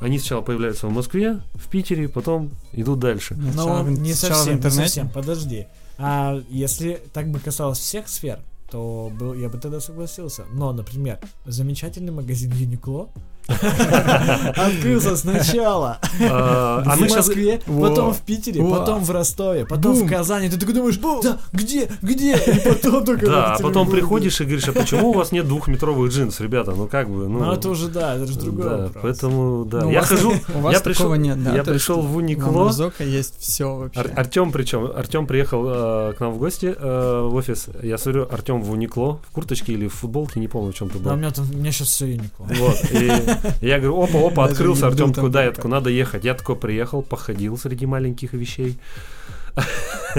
[0.01, 3.35] Они сначала появляются в Москве, в Питере, потом идут дальше.
[3.37, 5.67] Ну, Но сначала ин- не совсем, не совсем, подожди.
[5.97, 8.39] А если так бы касалось всех сфер,
[8.71, 10.45] то был, я бы тогда согласился.
[10.53, 13.09] Но, например, замечательный магазин Юникло
[14.55, 19.93] открылся сначала А а в мы сейчас Москве, потом в Питере, потом в Ростове, потом
[19.93, 20.49] в Казани.
[20.49, 22.35] Ты такой думаешь, да, где, где?
[22.35, 26.11] И потом только Да, а потом приходишь и говоришь, а почему у вас нет двухметровых
[26.11, 26.71] джинс, ребята?
[26.71, 27.39] Ну как бы, ну.
[27.39, 28.91] Ну, это уже, да, это же вопрос.
[29.01, 29.81] поэтому, да.
[29.81, 31.55] Ну, у я хожу, У вас я пришел, такого нет, да?
[31.55, 32.51] я пришел в Уникло.
[32.51, 33.99] Марзока есть все вообще.
[33.99, 37.67] Ар- Артем причем, Артем приехал э, к нам в гости э, в офис.
[37.81, 40.99] Я смотрю, Артем в Уникло, в курточке или в футболке, не помню, в чем ты
[40.99, 41.17] Да, у был.
[41.19, 42.45] меня там, у меня сейчас все Юникло.
[42.49, 42.75] Вот.
[42.91, 43.11] И
[43.61, 44.87] я говорю, опа, опа, открылся.
[44.87, 46.23] Артем был такой, там да, я такой, надо ехать.
[46.23, 48.77] Я такой приехал, походил среди маленьких вещей.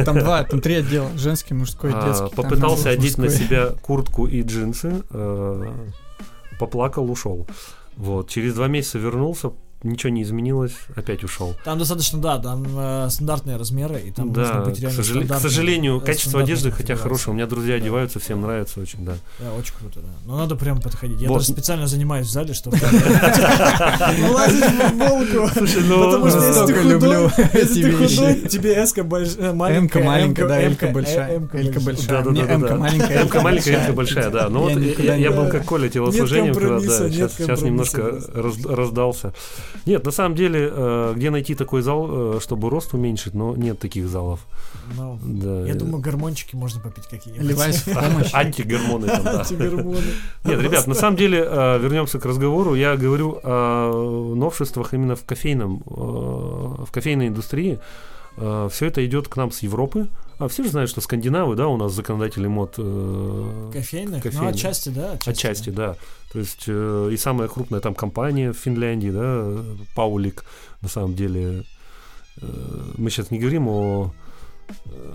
[0.04, 1.08] Там два, там три отдела.
[1.16, 2.34] Женский, мужской, А, детский.
[2.36, 2.92] Попытался мужской.
[2.92, 5.72] одеть на себя куртку и джинсы, э,
[6.58, 7.46] поплакал, ушел.
[7.96, 8.28] Вот.
[8.28, 9.52] Через два месяца вернулся,
[9.82, 11.54] ничего не изменилось, опять ушел.
[11.64, 15.38] Там достаточно, да, там э, стандартные размеры, и там да, нужно быть к, сожале- к
[15.40, 17.32] сожалению, э, качество одежды, хотя хорошее.
[17.32, 17.82] У меня друзья Да.
[17.82, 19.14] одеваются, всем нравится очень, да.
[19.38, 20.08] Да, очень круто, да.
[20.26, 21.20] Но надо прям подходить.
[21.20, 21.38] Я Вот.
[21.38, 22.76] даже специально занимаюсь в зале, чтобы
[24.28, 25.48] влазить в футболку.
[25.58, 30.00] Слушай, Потому что если ты худой, люблю если ты худой, тебе эска большая, маленькая, М-ка
[30.00, 31.36] маленькая, да, М-ка, Элька большая.
[31.36, 32.06] М-ка Элька большая.
[32.08, 32.44] Да-да-да-да-да.
[32.46, 34.48] Не М-ка маленькая, Эмка маленькая, Эмка большая, да.
[34.48, 38.20] Ну вот я, был как Коля телосложением, да, сейчас, немножко
[38.68, 39.32] раздался.
[39.86, 43.78] Нет, на самом деле, э, где найти такой зал, э, чтобы рост уменьшить, но нет
[43.78, 44.40] таких залов.
[44.96, 45.66] Ну, Да.
[45.66, 47.46] Я думаю, гормончики можно попить какие-нибудь.
[48.32, 49.40] Антигормоны там, да.
[49.40, 50.02] Антигормоны.
[50.44, 52.74] Нет, ребят, на самом деле, э, вернемся к разговору.
[52.74, 57.78] Я говорю о новшествах именно в кофейном, э, в кофейной индустрии.
[58.36, 60.08] Все это идет к нам с Европы.
[60.40, 62.76] А все же знают, что скандинавы, да, у нас законодатели мод...
[62.78, 64.24] э, Кофейных?
[64.24, 64.54] Ну, кофейных.
[64.54, 65.18] отчасти, да.
[65.26, 65.96] Отчасти, да.
[66.32, 69.62] То есть э, и самая крупная там компания в Финляндии, да,
[69.94, 70.44] Паулик,
[70.80, 71.64] на самом деле.
[72.40, 74.14] Э, мы сейчас не говорим о
[74.68, 75.14] э,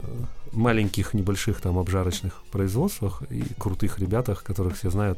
[0.51, 5.17] маленьких, небольших там обжарочных производствах и крутых ребятах, которых все знают.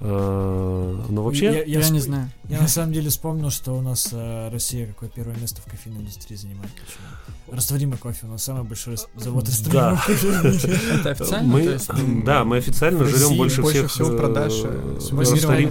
[0.00, 1.44] Э, но вообще...
[1.46, 2.30] Я, Я, я не сп- знаю.
[2.48, 6.00] Я на самом деле вспомнил, что у нас э, Россия какое первое место в кофейной
[6.00, 6.70] индустрии занимает.
[6.72, 7.56] Почему?
[7.56, 8.20] Растворимый кофе.
[8.26, 10.78] У нас самый большой завод растворимого кофе.
[10.94, 11.78] Это официально?
[12.24, 14.98] Да, мы официально жрем больше всех э, продаж, э,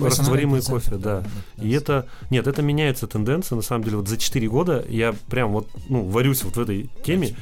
[0.01, 1.23] растворимый 15%, кофе, да.
[1.57, 5.51] И это, нет, это меняется тенденция, на самом деле, вот за 4 года я прям
[5.51, 7.35] вот, ну, варюсь вот в этой теме,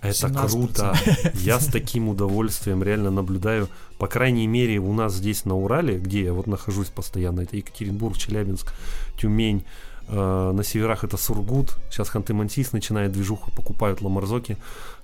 [0.00, 0.48] это 17%.
[0.50, 0.96] круто,
[1.34, 6.24] я с таким удовольствием реально наблюдаю, по крайней мере, у нас здесь на Урале, где
[6.24, 8.72] я вот нахожусь постоянно, это Екатеринбург, Челябинск,
[9.18, 9.64] Тюмень,
[10.08, 14.56] э, на северах это Сургут, сейчас Ханты-Мансийск начинает движуху, покупают ламарзоки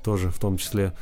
[0.03, 0.93] тоже в том числе.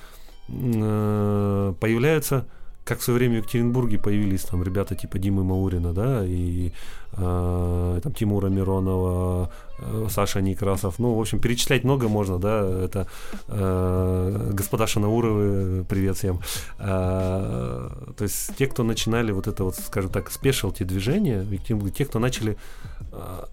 [0.48, 2.46] Э, Появляются,
[2.84, 6.72] как в свое время в Екатеринбурге появились там ребята типа Димы Маурина, да, и
[7.18, 10.98] э, там Тимура Миронова, э, Саша Некрасов.
[10.98, 13.06] Ну, в общем, перечислять много можно, да, это
[13.48, 16.40] э, господа Шанауровы, привет всем.
[16.78, 21.46] Э, то есть те, кто начинали вот это вот, скажем так, спешилти движение,
[21.94, 22.56] те, кто начали
[23.12, 23.44] э,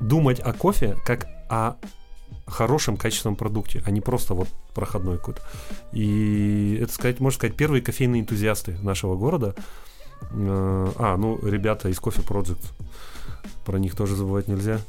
[0.00, 1.76] думать о кофе как о
[2.46, 5.42] хорошем качественном продукте, а не просто вот проходной какой-то.
[5.92, 9.54] И это сказать, можно сказать, первые кофейные энтузиасты нашего города.
[10.30, 12.72] Э, А, ну, ребята из Coffee Project,
[13.64, 14.80] про них тоже забывать нельзя,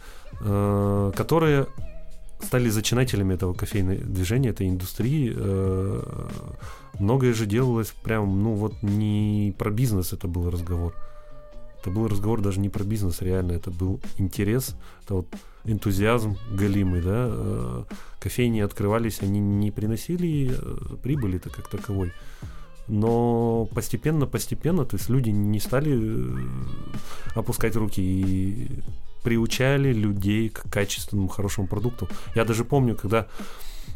[0.41, 1.67] э, которые
[2.41, 5.33] стали зачинателями этого кофейного движения, этой индустрии.
[5.35, 6.27] Э,
[6.99, 10.93] Многое же делалось прям, ну вот не про бизнес это был разговор.
[11.79, 15.27] Это был разговор даже не про бизнес, реально, это был интерес, это вот
[15.63, 17.85] энтузиазм галимый, да.
[18.19, 20.53] Кофейни открывались, они не приносили
[21.01, 22.11] прибыли-то как таковой.
[22.89, 28.67] Но постепенно-постепенно, то есть люди не стали э, опускать руки и
[29.23, 32.07] приучали людей к качественному, хорошему продукту.
[32.35, 33.27] Я даже помню, когда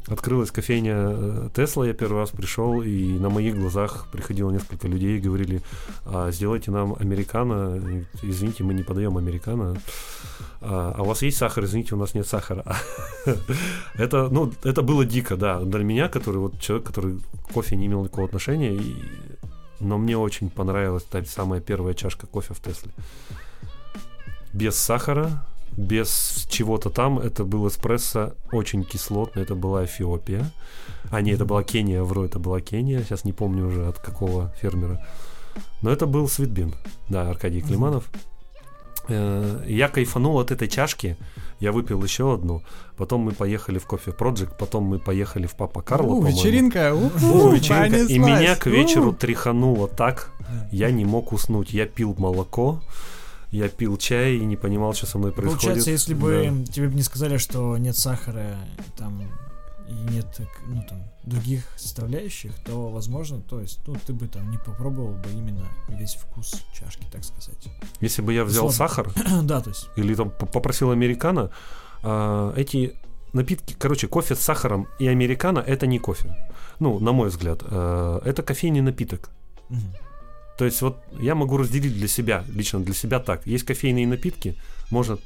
[0.08, 5.18] открылась кофейня э, Тесла, я первый раз пришел, и на моих глазах приходило несколько людей
[5.18, 5.62] и говорили,
[6.06, 8.04] «А, сделайте нам американо.
[8.22, 9.78] Извините, мы не подаем американо.
[10.62, 11.63] А, а у вас есть сахар?
[11.66, 12.63] Извините, у нас нет сахара.
[13.96, 17.20] Это, ну, это было дико, да, для меня, который вот человек, который
[17.54, 18.96] кофе не имел никакого отношения, и-
[19.80, 22.92] но мне очень понравилась та самая первая чашка кофе в Тесле.
[24.54, 25.46] Без сахара,
[25.77, 30.51] без чего-то там, это был эспрессо очень кислотный, это была Эфиопия.
[31.12, 34.53] А, нет, это была Кения, вру, это была Кения, сейчас не помню уже от какого
[34.62, 35.05] фермера.
[35.81, 36.73] Но это был Светбин,
[37.09, 37.62] да, Аркадий.
[37.62, 38.09] Климанов.
[39.09, 41.17] Э, Я кайфанул от этой чашки,
[41.59, 42.63] я выпил еще одну,
[42.97, 47.07] потом мы поехали в кофе Project, потом мы поехали в Папа Карло, У, вечеринка, у,
[47.07, 47.97] О, вечеринка.
[48.13, 49.13] И меня к вечеру У.
[49.13, 50.31] тряхануло так,
[50.71, 51.73] я не мог уснуть.
[51.73, 52.81] Я пил молоко,
[53.54, 55.62] я пил чай и не понимал, что со мной происходит.
[55.62, 56.72] Получается, если бы Да.
[56.72, 58.58] тебе бы не сказали, что нет сахара
[58.98, 59.22] там
[59.88, 60.26] и нет
[60.66, 65.30] ну, там, других составляющих, то, возможно, то есть, ну, ты бы там не попробовал бы
[65.32, 67.68] именно весь вкус чашки, так сказать.
[68.02, 68.89] Если бы я взял Условно.
[69.13, 69.13] сахар
[69.44, 71.52] да, то есть, или там попросил американо,
[72.02, 72.96] а, эти
[73.34, 76.36] напитки, короче, кофе с сахаром и американо это не кофе.
[76.80, 79.30] Ну, на мой взгляд, э, это кофейный напиток.
[79.70, 79.82] мгм.
[80.58, 83.48] То есть вот я могу разделить для себя, лично для себя так.
[83.48, 84.56] Есть кофейные напитки,
[84.92, 85.18] можно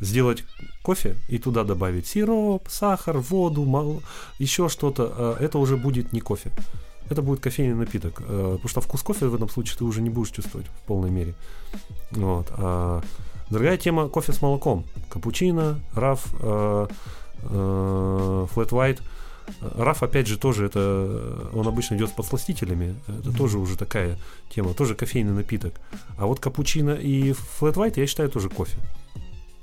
[0.00, 0.44] сделать
[0.82, 4.02] кофе и туда добавить сироп, сахар, воду, мол-
[4.40, 5.36] еще что-то.
[5.40, 6.50] Э, Это уже будет не кофе.
[7.10, 8.20] Это будет кофейный напиток.
[8.20, 11.10] Э, Потому что вкус кофе в этом случае ты уже не будешь чувствовать в полной
[11.10, 11.34] мере.
[12.10, 12.46] Вот.
[12.58, 13.00] А
[13.50, 14.84] другая тема кофе с молоком.
[15.08, 16.88] Капучино, раф, э,
[17.42, 19.00] э, white.
[19.60, 23.38] Раф, опять же, тоже это, э, он обычно идет с подсластителями, это Мгм.
[23.38, 24.18] тоже уже такая
[24.50, 25.74] тема, тоже кофейный напиток.
[26.18, 28.78] А вот капучино и флэт white я считаю тоже кофе.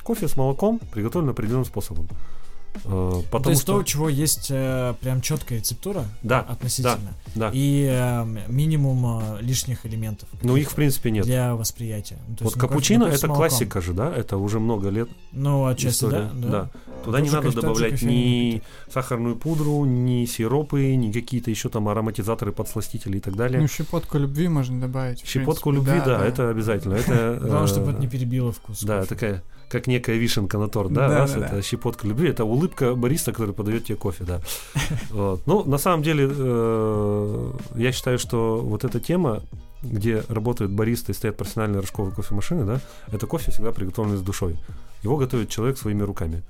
[0.03, 2.07] Кофе с молоком приготовлен определенным способом.
[2.85, 3.73] Э, то Потому есть что...
[3.73, 7.51] то, у чего есть э, прям четкая рецептура Да, относительно, да.
[7.53, 10.27] и э, минимум э, лишних элементов.
[10.41, 11.25] Ну, их, в принципе, нет.
[11.25, 12.17] Для восприятия.
[12.27, 13.35] Ну, то Вот есть, ну, капучино это молоком.
[13.49, 14.11] классика же, да?
[14.13, 16.29] Это уже много лет Ну, отчасти, история.
[16.33, 16.69] да, да.
[17.03, 22.53] Туда Тоже не надо добавлять ни сахарную пудру, ни сиропы, ни какие-то еще там ароматизаторы,
[22.53, 23.59] подсластители и так далее.
[23.59, 25.19] Ну, щепотку любви можно добавить.
[25.25, 26.93] Щепотку принципе, любви, да, это обязательно.
[26.93, 28.83] Это, Главное, чтобы э, это не перебило вкус.
[28.83, 31.61] Да, такая, как некая вишенка на торт, да, Да, раз, да, это да.
[31.61, 34.39] щепотка любви, это улыбка бариста, который подает тебе кофе, да.
[35.09, 35.45] Вот.
[35.47, 39.41] Ну, на самом деле, э, я считаю, что вот эта тема,
[39.81, 42.79] где работают баристы и стоят профессиональные рожковые кофемашины, да,
[43.11, 44.55] это кофе всегда приготовленный с душой.
[45.01, 46.43] Его готовит человек своими руками.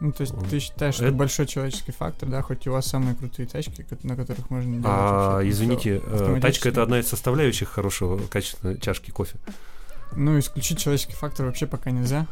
[0.00, 3.14] Ну, то есть ты считаешь, что Это- большой человеческий фактор, да, хоть у вас самые
[3.14, 7.68] крутые тачки, на которых можно делать А, вообще извините, э, тачка это одна из составляющих
[7.68, 9.38] хорошего, качественной чашки кофе.
[10.14, 12.26] Ну, исключить человеческий фактор вообще пока нельзя.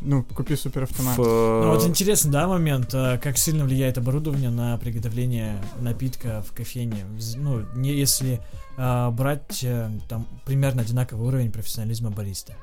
[0.00, 1.18] Ну, купи суперавтомат.
[1.18, 6.52] Э, Ну вот интересно, да, момент, э, как сильно влияет оборудование на приготовление напитка в
[6.52, 7.04] кофейне.
[7.36, 8.40] Ну, не если
[8.76, 12.54] э, брать э, там примерно одинаковый уровень профессионализма бариста.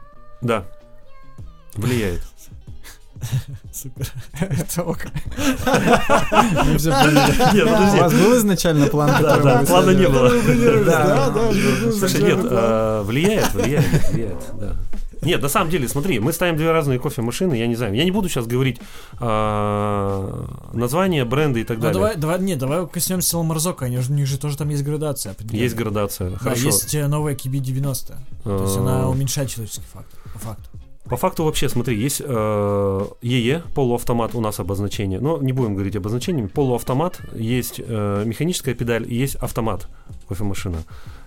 [0.41, 0.65] Да,
[1.73, 2.21] влияет.
[3.73, 4.07] Супер.
[4.39, 4.99] Это ок.
[5.65, 6.73] Мы.
[6.73, 7.61] Нет, подожди.
[7.63, 10.31] У вас был изначально план, Да, который да, плана не было.
[10.85, 11.51] Да, да.
[11.91, 14.75] Слушай, нет, э, влияет, влияет, влияет, да.
[15.21, 18.11] Нет, на самом деле, смотри, мы ставим две разные кофемашины, я не знаю, я не
[18.11, 18.79] буду сейчас говорить
[19.19, 21.93] э, названия, бренды и так Ну далее.
[21.99, 25.35] давай, давай, не, давай коснемся Ламарзока, они же- у них же тоже там есть градация.
[25.51, 26.65] Есть градация, Да, хорошо.
[26.67, 28.15] есть э, новая QB90.
[28.43, 30.69] То есть Э, она уменьшает человеческий фактор, по факту.
[31.09, 35.95] По факту вообще, смотри, есть э, ЕЕ, полуавтомат у нас обозначение, но не будем говорить
[35.95, 39.87] обозначениями, полуавтомат, есть э, механическая педаль и есть автомат
[40.27, 40.77] кофемашина.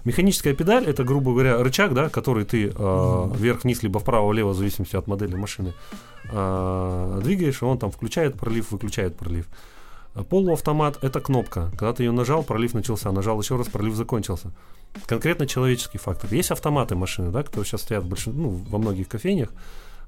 [0.05, 4.97] Механическая педаль это, грубо говоря, рычаг, да, который ты э, вверх-вниз, либо вправо-влево, в зависимости
[4.97, 5.75] от модели машины,
[6.33, 9.47] э, двигаешь, и он там включает пролив, выключает пролив.
[10.25, 11.71] Полуавтомат это кнопка.
[11.71, 14.53] Когда ты ее нажал, пролив начался, нажал еще раз, пролив закончился.
[15.07, 16.33] Конкретно человеческий фактор.
[16.33, 19.53] Есть автоматы машины, да, которые сейчас стоят в большин- ну, во многих кофейнях.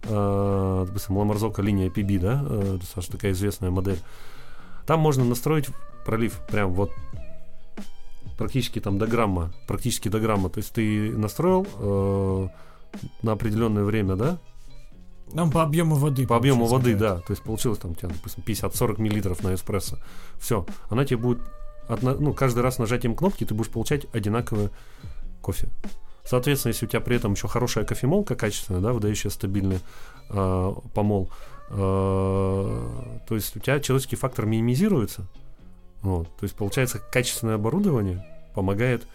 [0.04, 3.98] Э, допустим, Ламарзока линия PB, да, э, достаточно такая известная модель.
[4.86, 5.68] Там можно настроить
[6.04, 6.90] пролив прям вот
[8.38, 10.48] практически там до грамма, практически до грамма.
[10.48, 12.48] То есть ты настроил э,
[13.22, 14.38] на определенное время, да,
[15.32, 16.26] Нам по объему воды.
[16.26, 17.16] по объему воды, какая-то.
[17.16, 17.20] да.
[17.20, 19.98] То есть получилось там, у тебя, допустим, 50-40 миллилитров на эспрессо.
[20.38, 20.66] Все.
[20.88, 21.40] Она тебе будет,
[21.88, 24.70] одно- ну, каждый раз нажатием кнопки ты будешь получать одинаковый
[25.40, 25.68] кофе.
[26.24, 29.80] Соответственно, если у тебя при этом еще хорошая кофемолка качественная, да, выдающая стабильный
[30.28, 31.30] э, помол,
[31.70, 35.26] э, то есть у тебя человеческий фактор минимизируется.
[36.02, 36.28] Вот.
[36.36, 39.06] То есть получается качественное оборудование помогает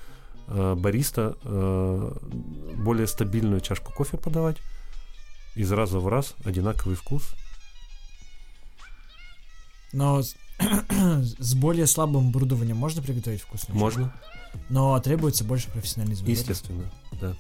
[0.48, 2.12] э, бариста э,
[2.76, 4.58] более стабильную чашку кофе подавать
[5.56, 7.24] из раза в раз одинаковый вкус.
[9.94, 10.36] Но с,
[11.40, 13.80] с более слабым оборудованием можно приготовить вкусный чай?
[13.80, 14.14] Можно,
[14.70, 16.28] Но требуется больше профессионализма.
[16.28, 16.40] верно?
[16.40, 16.92] естественно.
[17.22, 17.36] Да.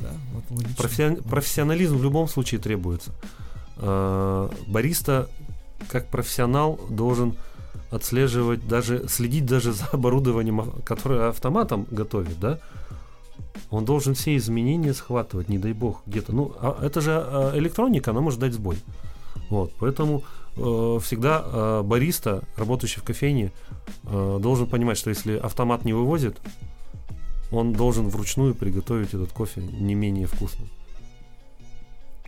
[0.00, 0.74] Да, вот логично.
[0.76, 1.22] Профессион-.
[1.22, 3.12] Профессионализм в любом случае требуется.
[3.76, 5.28] Э, Бариста,
[5.88, 7.36] как профессионал, должен
[7.92, 12.58] отслеживать даже, следить даже за оборудованием, а- которое автоматом готовит, да?
[13.70, 16.32] Он должен все изменения схватывать, не дай бог, где-то.
[16.32, 18.76] Ну, а это же э, электроника, она может дать сбой.
[19.50, 20.22] Вот, поэтому
[20.56, 23.52] э, всегда э, бариста, работающий в кофейне,
[24.04, 26.38] э, должен понимать, что если автомат не вывозит,
[27.50, 30.66] он должен вручную приготовить этот кофе не менее вкусно.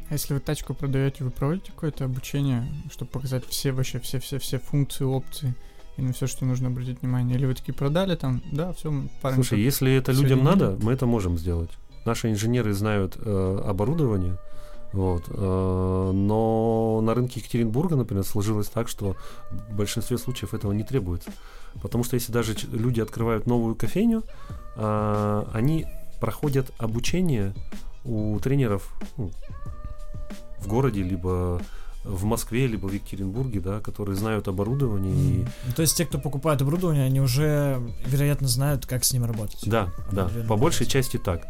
[0.08, 5.04] А если вы тачку продаете, вы проводите какое-то обучение, чтобы показать все вообще, все-все-все функции,
[5.04, 5.54] опции
[5.96, 7.36] и на все, что нужно обратить внимание?
[7.36, 8.92] Или вы такие продали там, да, все.
[9.34, 11.70] Слушай, если это людям надо, мы это можем сделать.
[12.04, 14.38] Наши инженеры знают э, оборудование,
[14.92, 19.16] вот, э, но на рынке Екатеринбурга, например, сложилось так, что
[19.50, 21.30] в большинстве случаев этого не требуется.
[21.82, 24.22] Потому что если даже люди открывают новую кофейню,
[24.76, 25.86] э, они
[26.20, 27.54] проходят обучение
[28.04, 29.30] у тренеров ну,
[30.60, 31.60] в городе, либо
[32.06, 35.48] в Москве, либо в Екатеринбурге, да, которые знают оборудование и М.
[35.66, 39.60] Ну, То есть те, кто покупает оборудование, они уже, вероятно, знают, как с ним работать.
[39.66, 41.46] Да, да, по большей части так.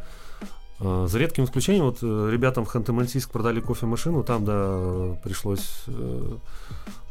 [0.79, 5.85] А, За редким исключением, вот э, ребятам в Ханты-Мансийск продали кофемашину, там, да, э, пришлось
[5.87, 6.37] э,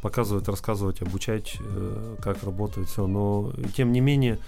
[0.02, 4.38] показывать, рассказывать, обучать, э, как работает все, но тем не менее,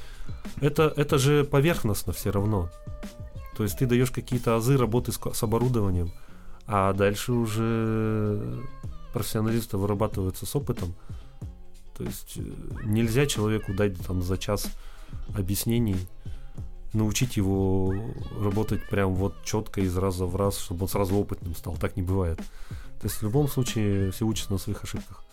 [0.61, 2.69] это, это же поверхностно все равно.
[3.57, 6.13] То есть ты даешь какие-то азы работы с, с оборудованием,
[6.69, 8.63] а дальше уже
[9.15, 10.95] профессионалисты вырабатываются с опытом.
[11.97, 12.43] То есть э,
[12.85, 14.71] нельзя человеку дать там за час
[15.35, 15.97] объяснений,
[16.93, 17.95] научить его
[18.39, 21.77] работать прям вот четко из раза в раз, чтобы он сразу опытным стал.
[21.77, 22.39] Так не бывает.
[23.01, 25.25] То есть в любом случае все учатся на своих ошибках.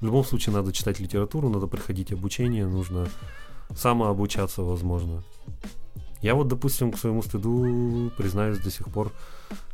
[0.00, 3.08] В любом случае надо читать литературу, надо проходить обучение, нужно
[3.76, 5.22] самообучаться, возможно.
[6.20, 9.12] Я вот, допустим, к своему стыду, признаюсь, до сих пор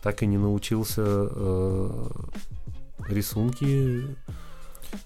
[0.02, 2.08] так и не научился э,
[3.08, 4.04] рисунки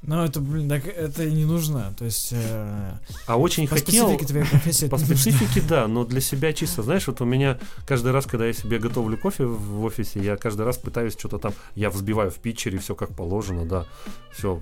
[0.02, 1.94] Ну, это, блин, так это и не нужно.
[1.98, 2.92] То есть, э,
[3.26, 4.06] А очень по хотел...
[4.06, 8.12] специфике твоей профессии По специфике, да, но для себя чисто, знаешь, вот у меня каждый
[8.12, 11.90] раз, когда я себе готовлю кофе в офисе, я каждый раз пытаюсь что-то там, я
[11.90, 13.86] взбиваю в питчере, все как положено, да,
[14.32, 14.60] все,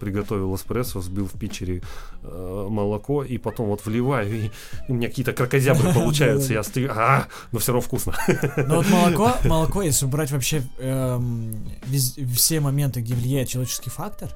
[0.00, 1.82] приготовил эспрессо, взбил в питчере
[2.22, 4.50] э, молоко, и потом вот вливаю, и
[4.88, 8.14] у меня какие-то крокозябры получаются, я стою, а, но все равно вкусно.
[8.56, 11.54] Но вот молоко, молоко, если убрать вообще эм,
[12.34, 14.30] все моменты, где влияет человеческий фактор,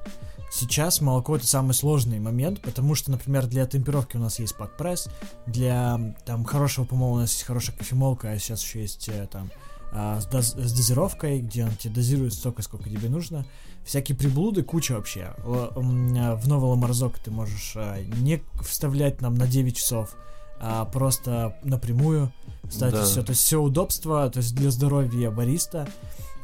[0.51, 5.07] сейчас молоко это самый сложный момент, потому что, например, для темперовки у нас есть пак-пресс,
[5.47, 9.49] для там хорошего помола у нас есть хорошая кофемолка, а сейчас еще есть э, там
[9.93, 13.45] а, с, доз- с дозировкой, где он тебе дозирует столько, сколько тебе нужно.
[13.85, 15.33] Всякие приблуды, куча вообще.
[15.39, 20.15] А, В новый ламарзок ты можешь а, не вставлять нам на 9 часов,
[20.59, 22.31] а просто напрямую
[22.69, 23.05] ставить Да.
[23.05, 23.23] все.
[23.23, 25.87] То есть все удобства, то есть для здоровья бариста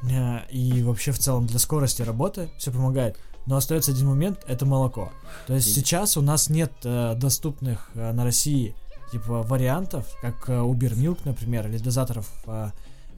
[0.04, 3.18] э, и вообще в целом для скорости работы все помогает.
[3.48, 5.12] Но остается один момент, это молоко.
[5.48, 8.76] То есть сейчас у нас нет э, доступных э, на России
[9.12, 12.72] типа вариантов, как э, Uber Milk, например, или дозаторов э,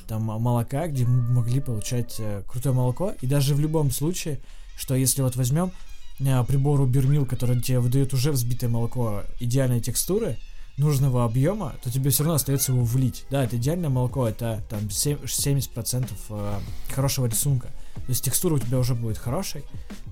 [0.08, 3.14] там молока, где мы могли получать э, крутое молоко.
[3.22, 4.40] И даже в любом случае,
[4.78, 5.72] что если вот возьмем
[6.20, 10.38] э, прибор Uber Milk, который тебе выдает уже взбитое молоко идеальной текстуры,
[10.78, 13.26] нужного объема, то тебе все равно остается его влить.
[13.30, 16.60] Да, это идеальное молоко, это там сем- 70% э,
[16.94, 17.70] хорошего рисунка.
[18.06, 19.64] То есть текстура у тебя уже будет хорошей,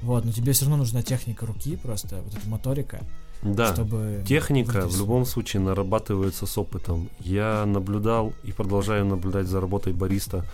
[0.02, 3.00] вот, но тебе все равно нужна техника руки, просто вот эта моторика,
[3.42, 3.74] Да.
[3.74, 4.24] чтобы...
[4.28, 7.10] Техника выйти в любом случае нарабатывается с опытом.
[7.20, 10.46] Я наблюдал и продолжаю наблюдать за работой бариста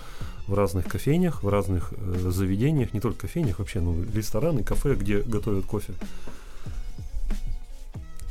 [0.48, 5.22] в разных кофейнях, в разных э, заведениях, не только кофейнях, вообще, ну, рестораны, кафе, где
[5.22, 5.94] готовят кофе.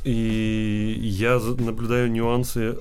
[0.03, 2.77] И я наблюдаю нюансы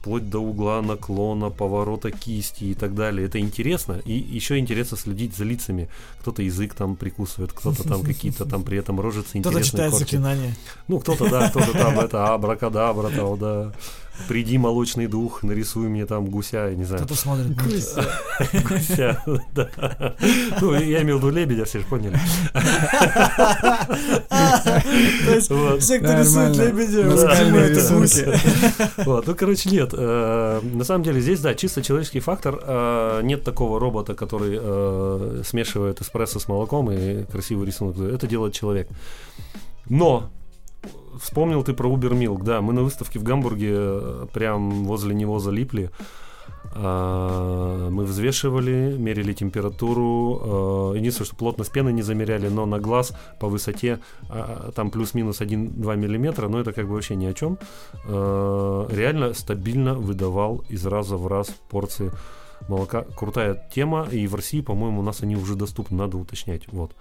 [0.00, 3.26] вплоть до угла наклона, поворота кисти и так далее.
[3.26, 4.00] Это интересно.
[4.06, 5.88] И еще интересно следить за лицами.
[6.20, 10.08] Кто-то язык там прикусывает, кто-то там какие-то там при этом рожицы Кто-то интересные читает корчит.
[10.08, 10.56] заклинания.
[10.88, 13.72] Ну, кто-то, да, кто-то там, это, абракадабра, да.
[14.28, 17.04] Приди, молочный дух, нарисуй мне там гуся, я не знаю.
[17.04, 17.48] Кто-то смотрит.
[17.48, 18.66] мультики.
[18.68, 19.22] Гуся,
[19.54, 19.68] да.
[20.60, 22.18] Ну, я имел в виду лебедя, все же поняли.
[24.28, 25.82] То есть Вот.
[25.82, 26.80] все, кто рисует Нормально.
[26.80, 28.38] лебедя, это.
[29.04, 29.90] Вот, ну, короче, нет.
[29.92, 32.60] э, На самом деле здесь, да, чисто человеческий фактор.
[32.62, 37.98] э, Нет такого робота, который э, смешивает эспрессо с молоком и красивый рисунок.
[37.98, 38.88] Это делает человек.
[39.88, 40.30] Но
[41.18, 45.38] вспомнил ты про Uber Milk, да, мы на выставке в Гамбурге э, прям возле него
[45.38, 45.90] залипли.
[46.72, 50.92] А, Мы взвешивали, мерили температуру.
[50.94, 53.98] э, Единственное, что плотность пены не замеряли, но на глаз по высоте
[54.28, 57.58] а, там плюс-минус 1-2 миллиметра, но это как бы вообще ни о чем.
[58.04, 62.12] Э, Реально стабильно выдавал из раза в раз порции
[62.68, 63.04] молока.
[63.16, 66.62] Крутая тема, и в России, по-моему, у нас они уже доступны, надо уточнять.
[66.72, 66.92] Вот.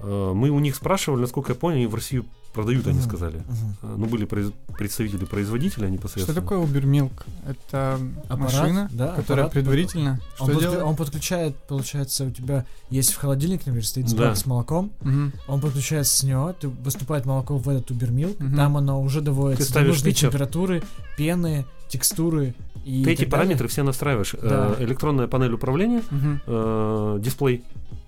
[0.00, 3.42] Э, Мы у них спрашивали, насколько я понял, и в Россию продают, они сказали.
[3.82, 6.40] Э, Ну, были произ- представители производителя Что непосредственно.
[6.40, 7.12] такое Uber Milk?
[7.48, 9.52] Это Аппарат, машина, да, которая аппарат.
[9.52, 10.82] предварительно Он, что подклю- делает?
[10.84, 14.34] он подключает, получается, у тебя есть в холодильнике, например, стоит Да.
[14.36, 15.32] с молоком, Мгм.
[15.48, 18.56] он подключается с него, ты поступает молоко в этот убермилк, Мгм.
[18.56, 20.30] там оно уже доводится Ты до нужной питчер.
[20.30, 20.82] температуры,
[21.16, 23.30] пены, текстуры и Ты эти далее.
[23.32, 24.34] параметры все настраиваешь.
[24.40, 24.76] Да.
[24.78, 26.40] Э, Электронная панель управления, Мгм.
[26.46, 27.64] э, дисплей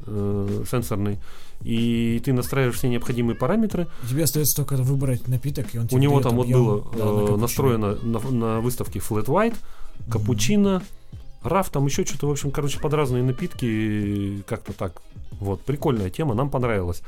[0.08, 1.18] э, сенсорный,
[1.62, 3.88] и ты настраиваешь все необходимые параметры.
[4.08, 7.04] Тебе остается только выбрать напиток, и он У тебе него дает там вот было да,
[7.04, 9.56] на э, настроено на, на выставке Flat White,
[10.10, 10.82] капучино,
[11.42, 15.02] раф, там еще что-то, в общем, короче, под разные напитки, как-то так.
[15.38, 17.02] Вот, прикольная тема, нам понравилась.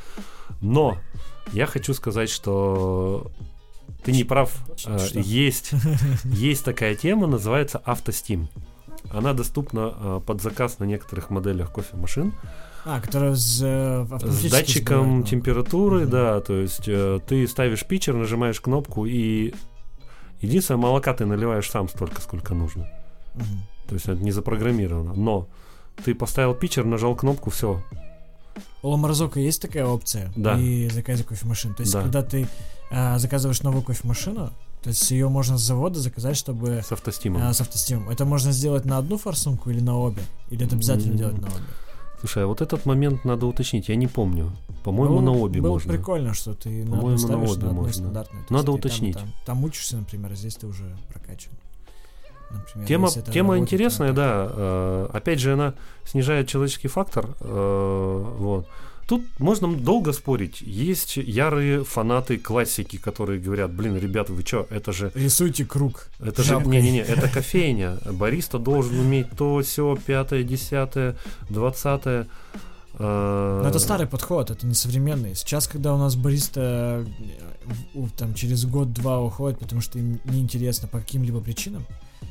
[0.61, 0.99] Но
[1.53, 3.30] я хочу сказать, что
[4.05, 4.53] ты не прав.
[4.86, 5.20] Э, Что?
[5.20, 5.72] Есть,
[6.24, 8.49] есть такая тема, называется автостим.
[9.11, 12.32] Она доступна э, под заказ на некоторых моделях кофемашин.
[12.85, 16.11] А, которая с, э, С датчиком сбивает, температуры, Мгм.
[16.11, 19.53] да, то есть э, ты ставишь питчер, нажимаешь кнопку и
[20.41, 22.89] единственное молока ты наливаешь сам столько, сколько нужно.
[23.35, 23.62] Мгм.
[23.89, 25.14] То есть это не запрограммировано.
[25.14, 25.49] Но
[26.05, 27.83] ты поставил питчер, нажал кнопку, все.
[28.83, 30.55] У Ламарзока есть такая опция Да.
[30.55, 31.74] при заказе кофемашин.
[31.74, 32.03] То есть, Да.
[32.03, 32.47] когда ты
[32.91, 34.51] а, заказываешь новую кофемашину,
[34.83, 37.43] то есть ее можно с завода заказать, чтобы С автостимом.
[37.43, 38.09] а, с автостимом.
[38.09, 40.22] Это можно сделать на одну форсунку или на обе?
[40.51, 41.18] Или это обязательно М.
[41.18, 41.64] делать на обе?
[42.20, 44.52] Слушай, а вот этот момент надо уточнить, я не помню.
[44.84, 45.92] По-моему, Было- на обе было можно.
[45.92, 48.10] прикольно, что ты на По-моему, на обе на можно.
[48.10, 49.16] Надо ты там уточнить.
[49.16, 51.52] Там, там учишься, например, а здесь ты уже прокачан.
[52.50, 54.48] Например, Тема, тема работает, интересная, то да.
[54.50, 57.36] Э, опять же, она снижает человеческий фактор.
[57.40, 58.66] э, вот.
[59.09, 60.61] Тут можно долго спорить.
[60.61, 66.09] Есть ярые фанаты классики, которые говорят, блин, ребята, вы что, это же Рисуйте круг.
[66.20, 67.98] Это же, не-не-не, это кофейня.
[68.04, 71.16] Бариста должен уметь то, все, пятое, десятое,
[71.48, 72.26] двадцатое.
[72.98, 75.34] Но это старый подход, это не современный.
[75.34, 77.06] Сейчас, когда у нас бариста
[77.94, 81.86] э, там через год-два уходит, потому что им неинтересно по каким-либо причинам,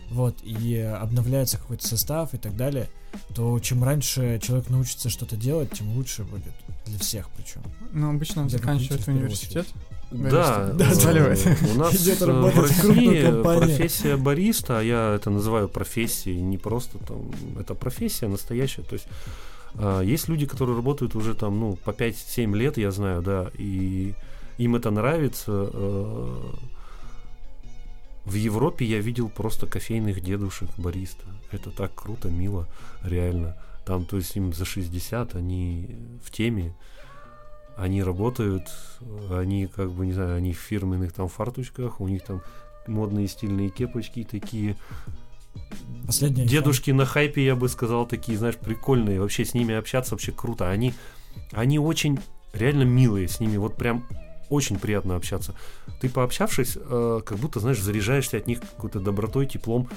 [0.09, 2.89] вот, и обновляется какой-то состав и так далее,
[3.34, 6.53] то чем раньше человек научится что-то делать, тем лучше будет.
[6.86, 7.61] Для всех причем.
[7.93, 9.68] Ну, обычно он заканчивает университет.
[10.11, 11.39] Да, Да, э, сваливает.
[11.76, 15.68] У нас Идет э, в работать в крупную России профессия бариста, а я это называю
[15.68, 18.84] профессией, не просто там, это профессия настоящая.
[18.84, 19.07] То есть
[19.76, 24.13] э, есть люди, которые работают уже там, ну, по 5-7 лет, я знаю, да, и
[24.57, 25.70] им это нравится.
[28.28, 31.23] В Европе я видел просто кофейных дедушек бариста.
[31.49, 32.67] Это так круто, мило,
[33.01, 33.55] реально.
[33.86, 36.75] Там, то есть им за 60, они в теме,
[37.78, 38.67] они работают,
[39.32, 42.41] они как бы, не знаю, они в фирменных там фарточках, у них там
[42.86, 44.75] модные стильные кепочки такие.
[46.05, 46.47] Последний iPhone.
[46.49, 49.21] Дедушки на хайпе, я бы сказал, такие, знаешь, прикольные.
[49.21, 50.69] Вообще с ними общаться вообще круто.
[50.69, 50.93] Они,
[51.53, 52.19] они очень
[52.51, 53.55] реально милые с ними.
[53.55, 54.05] Вот прям
[54.50, 55.54] очень приятно общаться.
[56.00, 59.89] Ты пообщавшись, э, как будто, знаешь, заряжаешься от них какой-то добротой, теплом.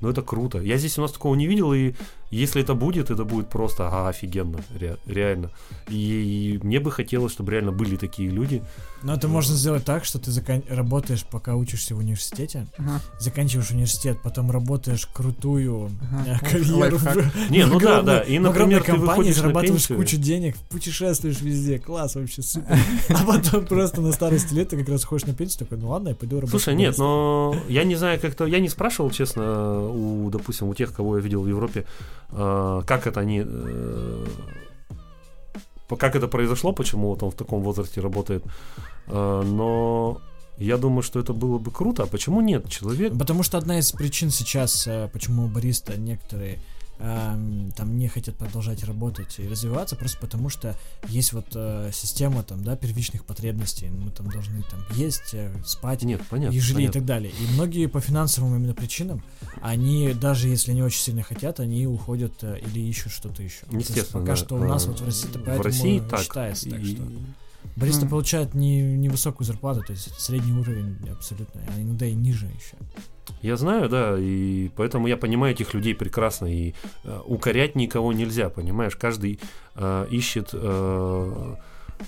[0.00, 0.58] Ну, это круто.
[0.58, 1.94] Я здесь у нас такого не видел, и
[2.30, 5.50] если это будет, это будет просто ага, офигенно, ре- реально.
[5.88, 8.62] И, мне бы хотелось, чтобы реально были такие люди.
[9.02, 13.00] Но это можно сделать так, что ты закан- работаешь, пока учишься в университете, Ага.
[13.18, 16.38] заканчиваешь университет, потом работаешь крутую Ага.
[16.42, 17.16] э, карьеру в-
[17.50, 18.20] Не, в ну да, да.
[18.20, 22.76] И, например, ты компании, на зарабатываешь кучу денег, путешествуешь везде, класс вообще, супер.
[23.08, 26.10] А потом просто на старости лет ты как раз ходишь на пенсию, такой, ну ладно,
[26.10, 26.50] я пойду работать.
[26.50, 30.92] Слушай, нет, но я не знаю, как-то я не спрашивал, честно, у, допустим, у тех,
[30.92, 31.84] кого я видел в Европе,
[32.30, 34.26] э, как это они, э,
[35.98, 38.44] как это произошло, почему вот он в таком возрасте работает.
[39.06, 40.20] Э, но
[40.58, 42.02] я думаю, что это было бы круто.
[42.02, 42.68] А почему нет?
[42.68, 46.58] Человек Потому что одна из причин сейчас, почему бариста некоторые
[46.98, 50.76] там не хотят продолжать работать и развиваться, просто потому что
[51.06, 53.88] есть вот э, система там, да, первичных потребностей.
[53.88, 56.54] Мы там должны там есть, э, спать, нет, понятно.
[56.54, 57.30] и жили и так далее.
[57.32, 59.22] И многие по финансовым именно причинам,
[59.62, 63.66] они, даже если не очень сильно хотят, они уходят э, или ищут что-то еще.
[63.66, 64.20] То есть Естественно.
[64.20, 64.36] пока да.
[64.36, 66.20] что у нас Э, вот в России в России так.
[66.22, 67.02] считается так, И- что
[67.78, 68.10] бариста Ну.
[68.10, 72.76] получает не, невысокую зарплату, то есть средний уровень абсолютно, а иногда и ниже еще.
[73.42, 76.46] Я знаю, да, и поэтому я понимаю этих людей прекрасно.
[76.46, 76.74] И
[77.04, 78.96] э, укорять никого нельзя, понимаешь?
[78.96, 79.38] Каждый
[79.74, 81.56] э, ищет э,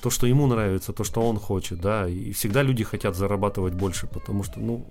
[0.03, 2.09] то, что ему нравится, то, что он хочет, да.
[2.09, 4.87] И всегда люди хотят зарабатывать больше, потому что, ну,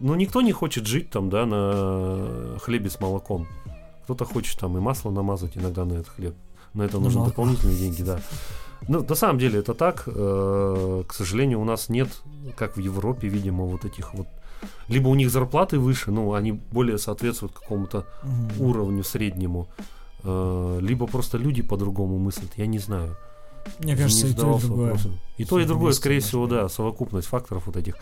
[0.00, 3.46] ну никто не хочет жить там, да, на хлебе с молоком.
[4.04, 6.34] Кто-то хочет там и масло намазать иногда на этот хлеб.
[6.72, 7.30] На это нужны молоко.
[7.30, 8.20] дополнительные деньги, да.
[8.88, 10.04] Ну, на самом деле это так.
[10.06, 12.08] Э, К сожалению, у нас нет,
[12.56, 14.26] как в Европе, видимо, вот этих вот
[14.88, 18.06] либо у них зарплаты выше, ну, они более соответствуют какому-то
[18.58, 19.68] уровню среднему,
[20.22, 23.16] э, либо просто люди по-другому мыслят, я не знаю.
[23.80, 24.84] Мне кажется, не и то, и другое.
[24.86, 25.18] вопросом.
[25.38, 27.96] И то, и другое, скорее всего, да, совокупность факторов вот этих.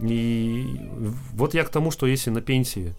[0.00, 0.90] И
[1.32, 2.94] вот я к тому, что если на пенсии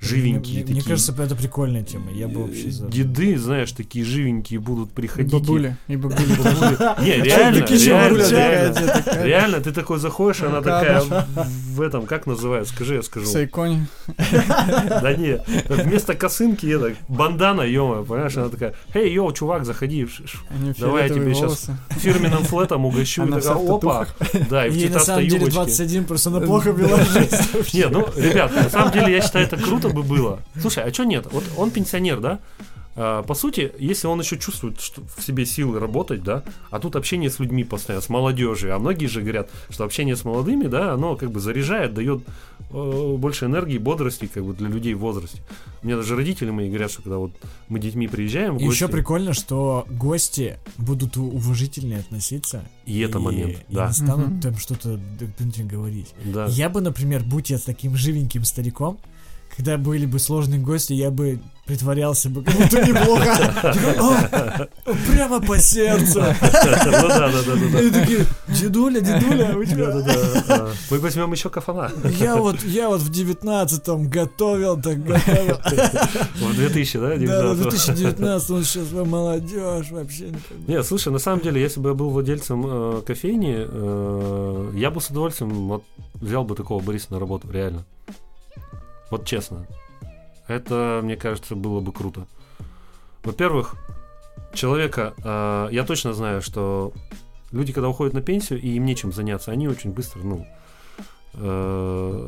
[0.00, 0.74] живенькие Мне, такие...
[0.74, 2.10] мне кажется, это прикольная тема.
[2.12, 2.88] Я бы вообще за...
[2.88, 5.30] Деды, знаешь, такие живенькие будут приходить.
[5.32, 5.76] и- Бабули.
[5.88, 6.26] И бабули.
[7.02, 9.22] Не, реально, реально, реально.
[9.24, 11.02] Реально, ты такой заходишь, она такая
[11.80, 13.26] в- этом, как называют, скажи, я скажу.
[13.26, 13.86] Сайкони.
[15.00, 20.06] Да не, вместо косынки это бандана, ё понимаешь, она такая, эй, йоу, чувак, заходи,
[20.78, 21.76] Давай я тебе волосы.
[21.90, 24.06] фирменным флетом угощу, Она такая, опа,
[24.50, 25.54] да, и в Ей на самом деле юбочке.
[25.56, 26.98] 21, просто она плохо вела.
[27.72, 30.40] Не, ну, ребят, на самом деле, я считаю, это круто бы было.
[30.60, 31.26] Слушай, а что нет?
[31.32, 32.38] Вот он пенсионер, да?
[32.96, 36.96] А, по сути, если он еще чувствует что в себе силы работать, да, а тут
[36.96, 40.92] общение с людьми постоянно, с молодежью, а многие же говорят, что общение с молодыми, да,
[40.94, 42.22] оно как бы заряжает, дает
[42.70, 45.40] э, больше энергии, бодрости, как бы для людей в возрасте.
[45.82, 47.32] У меня даже родители мои говорят, что когда вот
[47.68, 52.64] мы детьми приезжаем в И еще гости, прикольно, что гости будут уважительнее относиться.
[52.86, 54.40] и это момент, и да, не станут Мгм.
[54.40, 54.98] там что-то
[55.64, 56.12] говорить.
[56.24, 56.46] да.
[56.46, 58.98] Я бы, например, будь я таким живеньким стариком,
[59.60, 64.66] когда были бы сложные гости, я бы притворялся бы, как будто неплохо.
[64.86, 66.20] «О, Прямо по сердцу.
[66.20, 69.90] Ну да, да, да, да, И такие, дедуля, дедуля, у тебя...
[69.90, 70.68] да, да, да.
[70.90, 71.92] Мы возьмем еще кафана.
[72.18, 75.58] Я вот, я вот в девятнадцатом готовил, так готовил.
[76.40, 77.58] В 2000, да, Да, да, 19?
[77.58, 80.32] в 2019 он сейчас молодежь вообще.
[80.66, 85.02] Нет, слушай, на самом деле, если бы я был владельцем э, кофейни, э, я бы
[85.02, 85.82] с удовольствием
[86.14, 87.84] взял бы такого Бориса на работу, реально.
[89.10, 89.66] Вот честно.
[90.46, 92.26] Это, мне кажется, было бы круто.
[93.22, 93.76] Во-первых,
[94.54, 96.92] человека, э, я точно знаю, что
[97.52, 100.46] люди, когда уходят на пенсию и им нечем заняться, они очень быстро, ну,
[101.34, 102.26] э,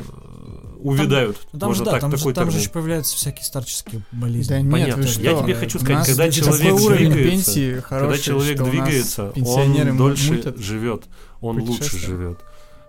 [0.81, 1.39] увядают.
[1.53, 4.03] Ну, там Можно же, да, так, там, же, такой там же еще появляются всякие старческие
[4.13, 4.49] болезни.
[4.49, 5.07] Да нет, Понятно.
[5.07, 5.21] что?
[5.23, 10.59] Я тебе хочу сказать, когда человек двигается, пенсии Когда хороший, человек двигается, он дольше мутят.
[10.59, 11.05] живет,
[11.41, 12.39] он лучше живет.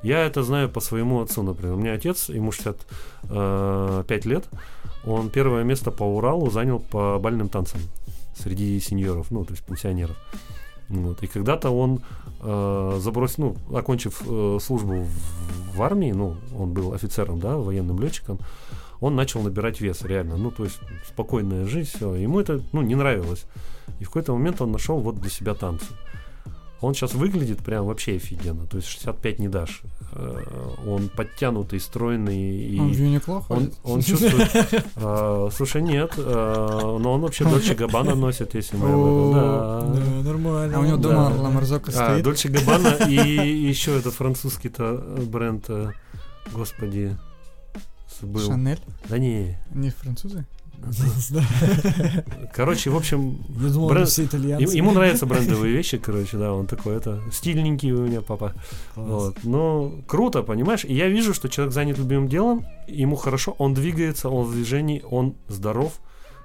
[0.03, 1.75] Я это знаю по своему отцу, например.
[1.75, 4.49] У меня отец, ему 65 лет,
[5.05, 7.79] он первое место по Уралу занял по бальным танцам
[8.35, 10.17] среди сеньоров, ну, то есть пенсионеров.
[10.89, 11.23] Вот.
[11.23, 12.01] И когда-то он
[12.41, 17.99] э, забросил, ну, окончив э, службу в, в армии, ну, он был офицером, да, военным
[17.99, 18.39] летчиком,
[18.99, 20.37] он начал набирать вес, реально.
[20.37, 22.13] Ну, то есть спокойная жизнь, все.
[22.15, 23.45] Ему это, ну, не нравилось.
[23.99, 25.87] И в какой-то момент он нашел вот для себя танцы.
[26.83, 28.65] Он сейчас выглядит прям вообще офигенно.
[28.67, 29.81] То есть 65 не дашь.
[30.11, 30.43] Э,
[30.85, 32.51] Он подтянутый, стройный.
[32.57, 33.73] И Он в Юникло он, ходит?
[33.83, 34.49] он чувствует...
[34.95, 36.11] э, Слушай, нет.
[36.17, 39.33] э, Но он вообще Дольче Габбана носит, если мы об этом.
[39.33, 40.29] Да.
[40.29, 40.77] Нормально.
[40.77, 41.33] А у него дома.
[41.35, 42.23] Ламарзока А, стоит?
[42.23, 45.69] Дольче Габбана и еще этот французский-то бренд,
[46.51, 47.17] господи,
[48.19, 48.41] забыл.
[48.45, 48.79] Шанель?
[49.09, 49.57] Да не.
[49.73, 50.45] Не французы?
[52.53, 54.75] Короче, в общем, думал, Бренд- все итальянцы.
[54.75, 58.53] ему нравятся брендовые вещи, короче, да, он такой, это, стильненький у меня папа.
[58.93, 59.07] Класс.
[59.07, 59.37] Вот.
[59.43, 60.85] Ну, круто, понимаешь?
[60.85, 65.03] И я вижу, что человек занят любимым делом, ему хорошо, он двигается, он в движении,
[65.09, 65.93] он здоров,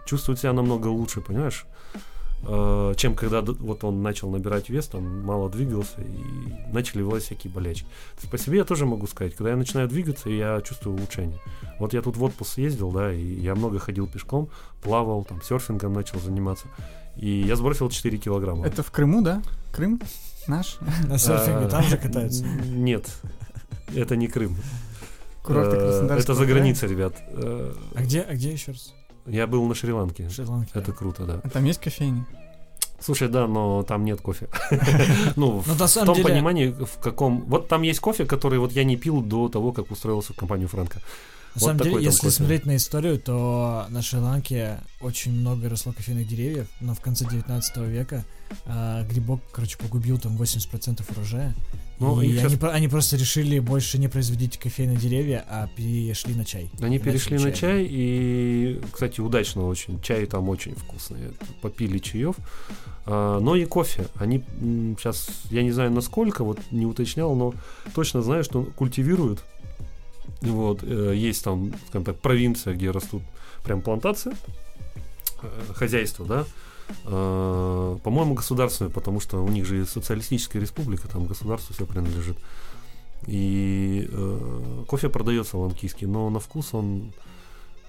[0.07, 1.67] чувствует себя намного лучше, понимаешь?
[2.43, 7.53] Э, Чем когда вот он начал набирать вес, там мало двигался и начали вылазить всякие
[7.53, 7.85] болячки.
[7.85, 11.39] То есть По себе я тоже могу сказать, когда я начинаю двигаться, я чувствую улучшение.
[11.79, 14.49] Вот я тут в отпуск съездил, да, и я много ходил пешком,
[14.83, 16.67] плавал, там серфингом начал заниматься,
[17.17, 18.67] и я сбросил 4 килограмма.
[18.67, 19.43] Это в Крыму, да?
[19.73, 20.01] Крым?
[20.47, 20.79] Наш?
[21.09, 22.45] На серфинге А, там же катаются.
[22.45, 23.09] Нет,
[23.95, 24.57] это не Крым.
[25.43, 26.55] Курорты Э, Краснодарского Это за края?
[26.55, 27.15] границей, ребят.
[27.31, 28.95] Э, А где, а где еще раз?
[29.29, 30.29] Я был на Шри-Ланке.
[30.29, 30.71] Шри-Ланке.
[30.75, 31.41] Это круто, да.
[31.43, 32.25] А там есть кофейни?
[33.01, 34.49] Слушай, да, но там нет кофе.
[35.37, 37.45] Ну, Ну, в том понимании, в каком...
[37.47, 40.69] Вот там есть кофе, который вот я не пил до того, как устроился в компанию
[40.69, 41.01] Франка.
[41.55, 42.31] На вот самом деле, если кофе.
[42.37, 47.77] смотреть на историю, то на Шри-Ланке очень много росло кофейных деревьев, но в конце 19
[47.89, 48.25] века
[48.67, 51.55] а, грибок, короче, погубил там 80% урожая.
[52.01, 56.45] Ну, и они, про- они просто решили больше не производить кофейные деревья, а перешли на
[56.45, 56.71] чай.
[56.81, 60.01] Они И перешли на чай, и, кстати, удачно очень.
[60.01, 61.33] Чай там очень вкусный.
[61.61, 62.37] Попили чаев.
[63.05, 64.07] А, но и кофе.
[64.15, 64.45] Они
[64.97, 67.53] сейчас, я не знаю насколько, вот не уточнял, но
[67.95, 69.43] точно знаю, что культивируют.
[70.41, 73.23] Вот, э, есть там, скажем так, провинция, где растут
[73.65, 74.33] прям плантации,
[75.43, 76.47] э, хозяйство, да,
[77.05, 82.39] Э, по-моему, государственное, потому что у них же социалистическая республика, там государству все принадлежит.
[83.27, 87.13] И э, кофе продается ланкийский, но на вкус он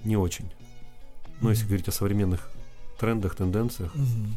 [0.03, 0.49] не очень.
[1.41, 2.49] Ну, если говорить о современных
[2.99, 3.93] трендах, тенденциях.
[3.95, 4.35] Мгм.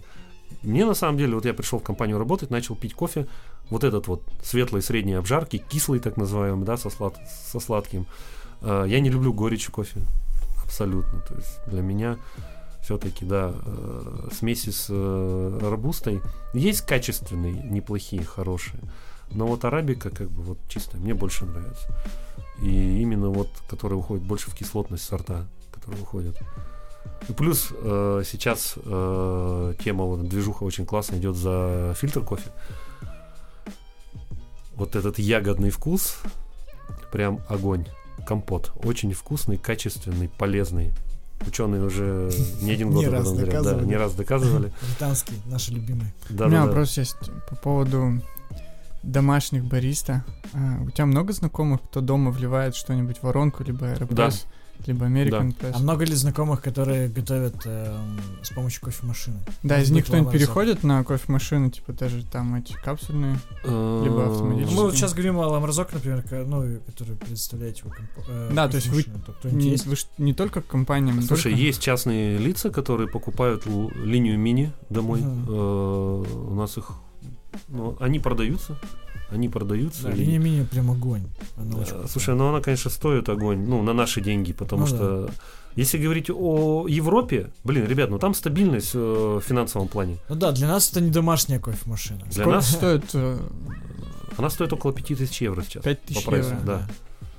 [0.62, 3.26] Мне на самом деле, вот я пришел в компанию работать, начал пить кофе,
[3.70, 7.18] вот этот вот светлой средней обжарки, кислый так называемый, да, со, слад-
[7.50, 8.06] со сладким.
[8.60, 10.00] Э, я не люблю горечь кофе,
[10.62, 11.20] абсолютно.
[11.20, 12.18] То есть для меня
[12.82, 16.20] все-таки, да, э, смеси с э, робустой
[16.52, 18.80] есть качественные, неплохие, хорошие.
[19.30, 21.88] Но вот арабика, как бы, вот чистая, мне больше нравится.
[22.60, 26.36] И именно вот, которые уходят больше в кислотность сорта, которые уходят.
[27.28, 32.50] И плюс э, сейчас э, тема, вот движуха очень классно идет за фильтр кофе.
[34.82, 36.16] Вот этот ягодный вкус,
[37.12, 37.86] прям огонь.
[38.26, 38.72] Компот.
[38.82, 40.90] Очень вкусный, качественный, полезный.
[41.46, 43.48] Ученые уже не один год Не раз говорят.
[43.48, 43.86] Да, доказывали.
[43.86, 44.72] не раз доказывали.
[44.82, 46.12] Британские, наши любимые.
[46.30, 46.68] Да, У меня да, да.
[46.70, 47.14] вопрос есть
[47.48, 48.20] по поводу
[49.04, 50.24] домашних бариста.
[50.52, 54.46] А, у тебя много знакомых, кто дома вливает что-нибудь в воронку, либо Aeropress,
[54.86, 55.72] либо American Press?
[55.74, 59.38] А много ли знакомых, которые готовят эм, с помощью кофемашины?
[59.62, 63.38] Да, из них кто-нибудь переходит на кофемашины, типа даже там эти капсульные?
[63.64, 64.74] Либо Э, автоматически.
[64.74, 68.76] Мы вот сейчас говорим о Ламарзок, например, ну, который представляете его комп- э, Да, то
[68.76, 69.02] есть вы.
[69.42, 69.86] То Не, есть?
[69.86, 74.72] вы ж не только компаниям, Слушай, только- есть частные лица, которые покупают л- линию мини
[74.90, 75.20] домой.
[75.22, 76.90] Э, У нас их...
[77.68, 78.78] ну, они продаются.
[79.32, 80.04] Они продаются.
[80.04, 81.22] Да, и- линия мини прям огонь.
[81.56, 82.08] Она очень Э, крутая.
[82.08, 85.30] Слушай, ну она, конечно, стоит огонь, ну, на наши деньги, потому Ну что
[85.74, 90.18] если говорить о Европе, блин, ребят, ну там стабильность э, в финансовом плане.
[90.28, 92.20] Ну да, для нас это не домашняя кофемашина.
[92.24, 93.38] Для Сколько нас стоит э,
[94.36, 95.82] она стоит около 5000 евро сейчас.
[95.82, 96.62] 5000 по прайсу, евро?
[96.66, 96.88] да.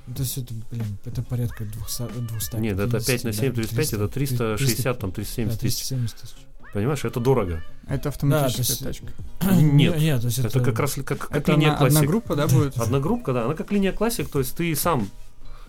[0.06, 3.92] Ну, То есть это, блин, это порядка 200, 200 Нет, это 5 на 7, 35,
[3.94, 5.76] это 300, 360, там 370 тысяч.
[5.88, 6.34] 370 тысяч.
[6.74, 7.62] Понимаешь, это дорого.
[7.88, 9.02] Это автоматическая Да, есть-
[9.40, 9.54] тачка.
[9.62, 10.48] Нет, Нет, то есть это...
[10.48, 12.08] Это как раз как, как Это линия одна, одна классик.
[12.10, 12.76] группа, да, будет?
[12.78, 15.08] Одногруппка, да, она как линия классик, то есть ты сам,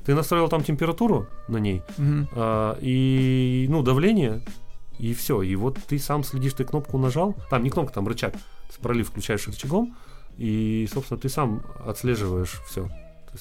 [0.03, 2.27] ты настроил там температуру на ней, Мгм.
[2.33, 4.41] а, и, ну, давление,
[4.97, 5.41] и все.
[5.43, 8.33] И вот ты сам следишь, ты кнопку нажал, там не кнопка, там рычаг,
[8.81, 9.95] пролив включаешь рычагом,
[10.37, 12.89] и, собственно, ты сам отслеживаешь все.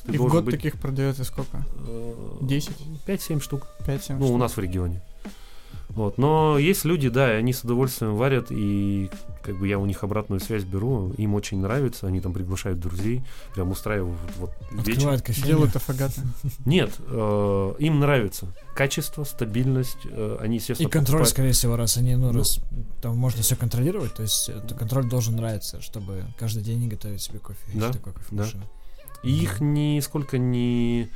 [0.09, 1.65] И в год быть, таких продается сколько?
[1.87, 2.73] э, 10?
[3.07, 3.67] 5-7 штук.
[3.87, 5.01] 5-7 Ну, у нас в регионе.
[5.95, 6.19] Вот.
[6.19, 9.11] Но есть люди, да, и они с удовольствием варят, и
[9.43, 13.23] как бы я у них обратную связь беру, им очень нравится, они там приглашают друзей,
[13.55, 14.93] прям устраивают вот вечер.
[14.93, 15.47] Открывают кофейню.
[15.49, 16.21] Делают афагаты.
[16.65, 21.97] Нет, э, им нравится качество, стабильность, э, они, И естественно, контроль, покупают- скорее всего, раз
[21.97, 22.39] они, ну, Ну.
[22.39, 22.59] раз
[23.01, 27.39] там можно все контролировать, то есть это контроль должен нравиться, чтобы каждый день готовить себе
[27.39, 27.59] кофе.
[27.75, 28.65] Да, такой кофемашины.
[29.23, 31.07] И их нисколько не, э,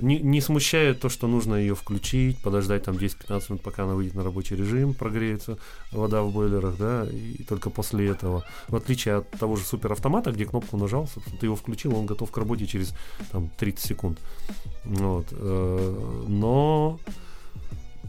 [0.00, 4.14] не, не смущает то, что нужно ее включить, подождать там 10-15 минут, пока она выйдет
[4.14, 5.58] на рабочий режим, прогреется
[5.92, 10.44] вода в бойлерах, да, и только после этого, в отличие от того же суперавтомата, где
[10.44, 11.08] кнопку нажал,
[11.40, 12.94] ты его включил, он готов к работе через
[13.32, 14.18] там 30 секунд.
[14.84, 15.26] Вот.
[15.30, 16.98] э, Но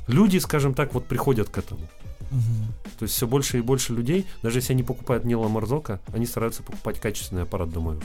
[0.08, 1.82] люди, скажем так, вот приходят к этому.
[2.32, 2.74] Мгм.
[3.00, 6.62] То есть все больше и больше людей, даже если они покупают не Ламарзока, они стараются
[6.64, 7.98] покупать качественный аппарат домой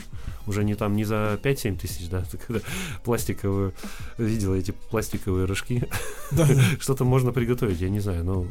[0.46, 0.64] уже.
[0.64, 2.60] Не там не за 5-7 тысяч, да, ты когда
[3.04, 3.72] пластиковые,
[4.18, 5.88] видела эти пластиковые рожки,
[6.80, 8.46] что-то можно приготовить, я не знаю, но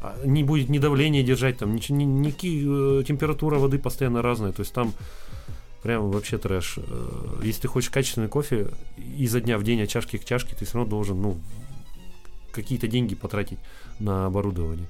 [0.00, 4.52] а, не будет ни давления держать, там ничего, ни, ники- э, температура воды постоянно разная,
[4.52, 4.92] то есть там
[5.82, 6.74] прям вообще трэш.
[6.78, 8.68] Э, Если ты хочешь качественный кофе,
[9.16, 11.40] изо дня в день от чашки к чашке, ты все равно должен, ну,
[12.52, 13.58] какие-то деньги потратить
[14.02, 14.86] на оборудование.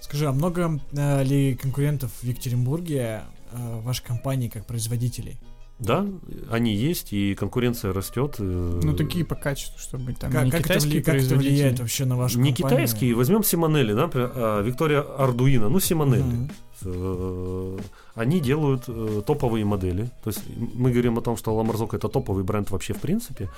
[0.00, 5.36] Скажи, а много э, ли конкурентов в Екатеринбурге э, вашей компании как производителей?
[5.78, 6.04] Да,
[6.50, 8.36] они есть, и конкуренция растет.
[8.40, 11.24] э, Ну, такие по качеству, чтобы там Как, не как это, китайские вли- как это
[11.26, 11.52] производители.
[11.54, 12.78] влияет вообще на вашу Не компанию?
[12.78, 16.50] китайские, возьмем Симонелли, да, например, а, Виктория Ардуино, ну, Симонелли.
[16.84, 17.78] Э,
[18.14, 18.86] Они делают
[19.26, 20.10] топовые модели.
[20.24, 20.42] То есть
[20.74, 23.48] мы говорим о том, что Ламарзок это топовый бренд вообще в принципе,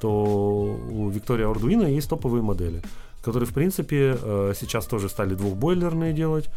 [0.00, 0.08] то
[0.90, 2.82] у Виктория Ардуино есть топовые модели,
[3.22, 6.50] которые в принципе э, сейчас тоже стали двухбойлерные делать.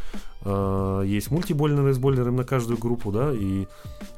[0.45, 3.68] Э, Есть мультибойлерные с бойлером на каждую группу, да, и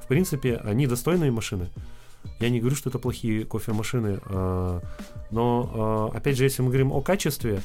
[0.04, 1.70] в принципе они достойные машины.
[2.40, 4.80] Я не говорю, что это плохие кофемашины, э,
[5.32, 7.62] но опять же, если мы говорим о качестве,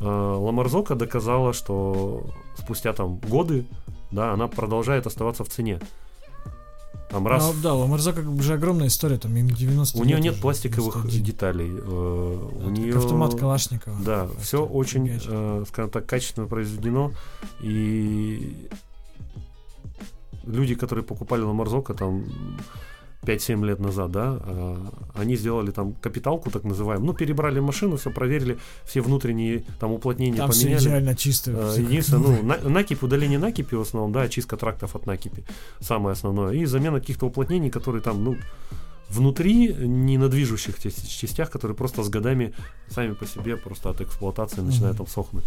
[0.00, 3.66] Ламарзока доказала, что спустя там годы,
[4.10, 5.78] да, она продолжает оставаться в цене.
[7.14, 7.86] Там раз А, да, у
[8.26, 11.22] бы же огромная история, там им 90 у нее нет уже, пластиковых 91.
[11.24, 13.96] деталей, э, у Это нее автомат Калашникова.
[14.04, 17.12] да, Просто все очень, э, скажем так, качественно произведено.
[17.60, 18.68] И
[20.44, 22.24] люди, которые покупали Ламарзока там
[23.24, 24.76] 5-7 лет назад, да, э,
[25.14, 27.06] они сделали там капиталку, так называемую.
[27.06, 30.82] Ну, перебрали машину, все проверили, все внутренние там уплотнения Там все поменяли.
[30.82, 31.52] идеально чисто.
[31.52, 35.44] Как- Единственное, ну, на- накипь, удаление накипи в основном, да, очистка трактов от накипи,
[35.80, 36.52] самое основное.
[36.54, 38.36] И замена каких-то уплотнений, которые там, ну,
[39.10, 42.52] внутри, не на движущих частях, которые просто с годами
[42.88, 45.44] сами по себе просто от эксплуатации начинают там сохнуть.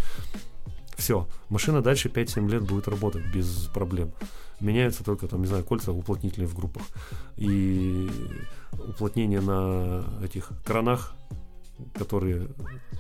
[0.98, 4.12] Все, машина дальше 5-7 лет будет работать без проблем.
[4.60, 6.84] Меняются только там, не знаю, кольца уплотнителей в группах.
[7.38, 8.10] И
[8.74, 11.14] уплотнение на этих кранах,
[11.94, 12.48] которые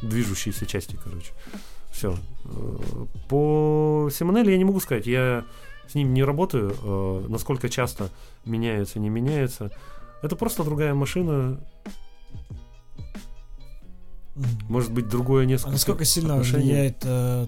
[0.04, 1.34] движущиеся части, короче.
[1.92, 2.16] Все.
[3.30, 5.08] По Симонелли я не могу сказать.
[5.08, 5.46] Я
[5.88, 6.76] с ним не работаю.
[6.84, 8.10] Э, Насколько часто
[8.46, 9.72] меняется, не меняется.
[10.22, 11.60] Это просто другая машина.
[14.70, 16.64] Может быть, другое А несколько насколько сильно отношений.
[16.66, 17.48] влияет э,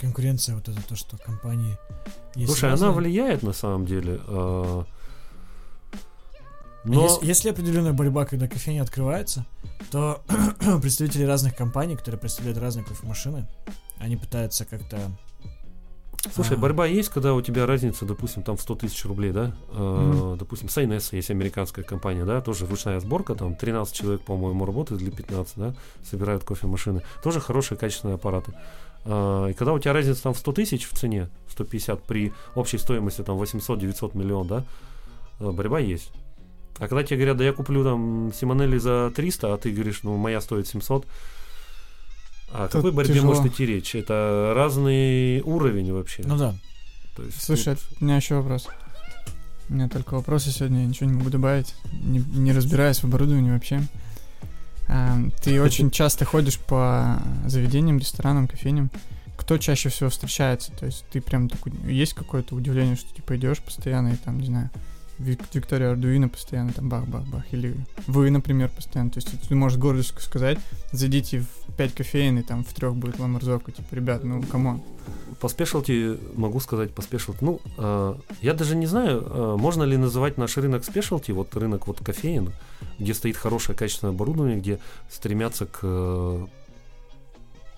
[0.00, 1.76] конкуренция, вот это то, что компании
[2.34, 2.88] есть Слушай, разные?
[2.90, 4.20] она влияет на самом деле.
[4.20, 4.84] э, А
[6.84, 9.46] Но Есть, есть ли определенная борьба, когда кофейня открывается,
[9.90, 10.22] то
[10.82, 13.46] представители разных компаний, которые представляют разные кофемашины,
[13.98, 14.98] они пытаются как-то...
[16.32, 19.52] Слушай, а, борьба есть, когда у тебя разница, допустим, там в 100 тысяч рублей, да?
[19.72, 25.02] Э, Допустим, Сайнес есть американская компания, да, тоже ручная сборка, там 13 человек, по-моему, работает
[25.02, 25.74] или 15, да,
[26.08, 27.02] собирают кофемашины.
[27.22, 28.52] Тоже хорошие, качественные аппараты.
[29.04, 32.78] Э, И когда у тебя разница там в 100 тысяч в цене, 150 при общей
[32.78, 34.64] стоимости там 800-900 миллион, да,
[35.40, 36.10] э, борьба есть.
[36.78, 40.16] А когда тебе говорят, да я куплю там Симонелли за 300, а ты говоришь, ну
[40.16, 41.06] моя стоит 700,
[42.54, 43.34] о Тут какой борьбе тяжело.
[43.34, 43.94] может идти речь?
[43.94, 46.22] Это разный уровень вообще.
[46.24, 46.54] Ну да.
[47.16, 48.68] То есть Слушай, тут- у меня еще вопрос.
[49.68, 53.50] У меня только вопросы сегодня, я ничего не могу добавить, не, не разбираюсь в оборудовании
[53.50, 53.82] вообще.
[54.88, 58.90] А, ты очень часто ходишь по заведениям, ресторанам, кофейням.
[59.36, 60.70] Кто чаще всего встречается?
[60.72, 64.46] То есть ты прям такой, есть какое-то удивление, что типа идешь постоянно и там, не
[64.46, 64.70] знаю,
[65.18, 69.10] Victoria Arduino постоянно там бах-бах-бах, или вы, например, постоянно.
[69.10, 70.58] То есть ты можешь гордостью сказать,
[70.92, 74.65] зайдите в 5 кофеен, и там в трех будет La Marzocco, типа, ребят, ну, come
[74.65, 74.82] on.
[75.40, 77.44] По specialty могу сказать по specialty.
[77.44, 81.86] Ну, э, я даже не знаю, э, можно ли называть наш рынок specialty, вот рынок
[81.86, 82.52] вот кофеен,
[82.98, 84.78] где стоит хорошее качественное оборудование, где
[85.10, 86.46] стремятся к э,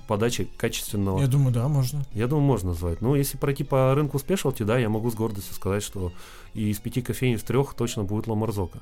[0.07, 2.05] подачи качественного Я думаю, да, можно.
[2.13, 3.01] я думаю, можно назвать.
[3.01, 6.13] Ну, если пройти по рынку спешлти, да, я могу с гордостью сказать, что
[6.55, 8.81] и из пяти кофеин в трех точно будет ламарзока.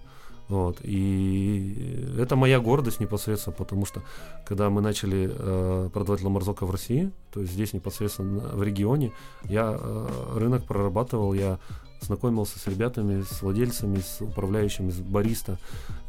[0.49, 0.79] Вот.
[0.83, 4.03] И это моя гордость непосредственно, потому что
[4.47, 9.13] когда мы начали э, продавать ламарзока в России, то есть здесь непосредственно в регионе,
[9.45, 11.59] я э, рынок прорабатывал, я
[12.03, 15.59] знакомился с ребятами, с владельцами, с управляющими, с бариста.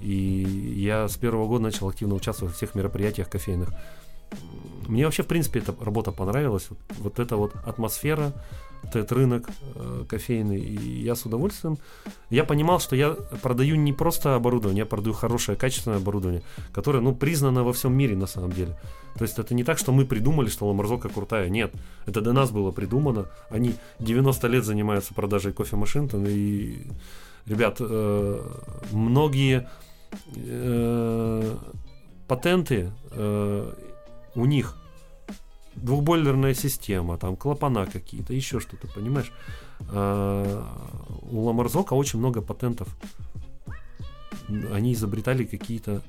[0.01, 3.69] И я с первого года начал активно участвовать в всех мероприятиях кофейных.
[4.87, 6.67] Мне вообще, в принципе, эта работа понравилась.
[6.69, 8.33] Вот, вот эта вот атмосфера,
[8.83, 10.59] этот рынок э, кофейный.
[10.59, 11.77] И я с удовольствием...
[12.29, 13.11] Я понимал, что я
[13.41, 18.15] продаю не просто оборудование, я продаю хорошее, качественное оборудование, которое, ну, признано во всем мире
[18.15, 18.77] на самом деле.
[19.17, 21.49] То есть это не так, что мы придумали, что ламарзока крутая.
[21.49, 21.73] Нет,
[22.05, 23.25] это до нас было придумано.
[23.49, 26.09] Они 90 лет занимаются продажей кофемашин.
[26.27, 26.87] И,
[27.45, 28.41] ребят, э,
[28.91, 29.69] многие
[30.35, 31.55] э,
[32.27, 33.73] патенты э,
[34.35, 34.75] у них
[35.75, 39.31] двухбойлерная система, там клапана какие-то, еще что-то, понимаешь?
[39.89, 40.65] А,
[41.29, 42.87] у Ламарзока очень много патентов.
[44.71, 46.01] Они изобретали какие-то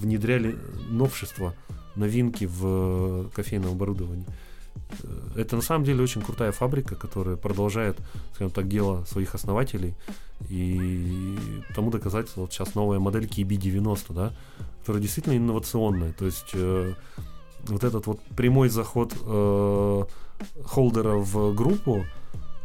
[0.00, 1.54] внедряли новшества,
[1.94, 4.26] новинки в кофейном оборудовании.
[5.02, 7.96] Э, Это на самом деле очень крутая фабрика, которая продолжает,
[8.34, 9.94] скажем так, дело своих основателей.
[10.48, 11.38] И
[11.74, 14.32] тому доказательство вот сейчас новая модель KB90, да,
[14.80, 16.12] которая действительно инновационная.
[16.12, 16.94] То есть э,
[17.66, 20.04] вот этот вот прямой заход э,
[20.64, 22.04] холдера в группу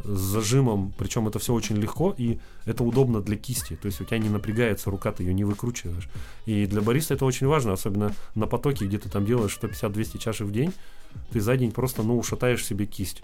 [0.04, 4.04] с зажимом, причем это все очень легко и это удобно для кисти, то есть у
[4.04, 6.08] тебя не напрягается рука, ты ее не выкручиваешь.
[6.46, 10.46] И для бариста это очень важно, особенно на потоке, где ты там делаешь 150-200 чашек
[10.46, 10.72] в день,
[11.30, 13.22] ты за день просто, ну, ушатаешь себе кисть.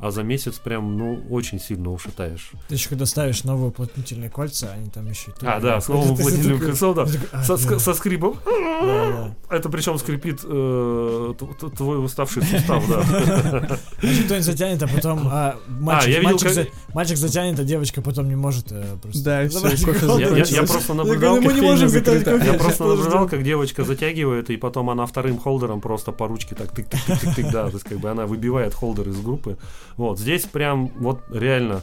[0.00, 2.52] А за месяц прям, ну, очень сильно ушатаешь.
[2.68, 5.30] Ты еще когда ставишь новые уплотнительные кольца, они там еще...
[5.30, 7.06] и А, да, с новым уплотнительным кольцом, да.
[7.32, 8.34] а, Со, да, со скрипом.
[8.46, 9.56] да, да.
[9.56, 11.34] Это причем скрипит э,
[11.76, 13.02] твой уставший сустав, да.
[14.00, 17.64] Значит, кто-нибудь затянет, а потом а, мальчик, я видел, мальчик, как- за- мальчик затянет, а
[17.64, 19.22] девочка потом не может э, просто...
[19.22, 20.28] Да, холодный.
[20.28, 22.46] Я, я- я просто Я наблюдал, мы не можем готовить кофе.
[22.46, 26.72] я просто наблюдал, как девочка затягивает, и потом она вторым холдером просто по ручке так
[26.72, 29.58] тык-тык-тык-тык, да, то есть как бы она выбивает холдер из группы.
[29.96, 31.82] Вот, здесь прям вот реально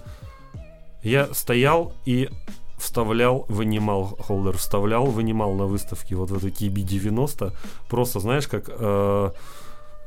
[1.03, 2.29] я стоял и
[2.77, 7.53] вставлял, вынимал холдер, вставлял, вынимал на выставке вот в эту KB90.
[7.89, 9.31] Просто, знаешь, как э,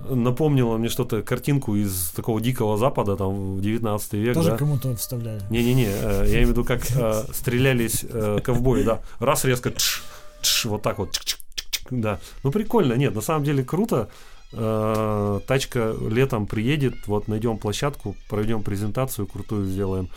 [0.08, 4.56] напомнило мне что-то, картинку из такого дикого запада, там, в 19 век, Тоже да.
[4.56, 5.42] кому-то вставляли.
[5.50, 9.00] Не-не-не, э, я имею в виду, как э, стрелялись э, ковбои, да.
[9.18, 10.02] Раз резко, тш,
[10.42, 12.18] тш, вот так вот, чик-чик-чик-чик, да.
[12.42, 14.08] Ну, прикольно, нет, на самом деле круто.
[14.52, 20.08] Э, Тачка летом приедет, вот найдем площадку, проведем презентацию крутую сделаем,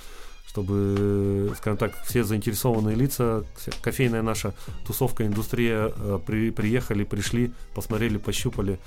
[0.48, 3.44] чтобы, скажем так, все заинтересованные лица,
[3.82, 4.54] кофейная наша
[4.88, 8.80] тусовка, индустрия э, при- приехали, пришли, посмотрели, пощупали.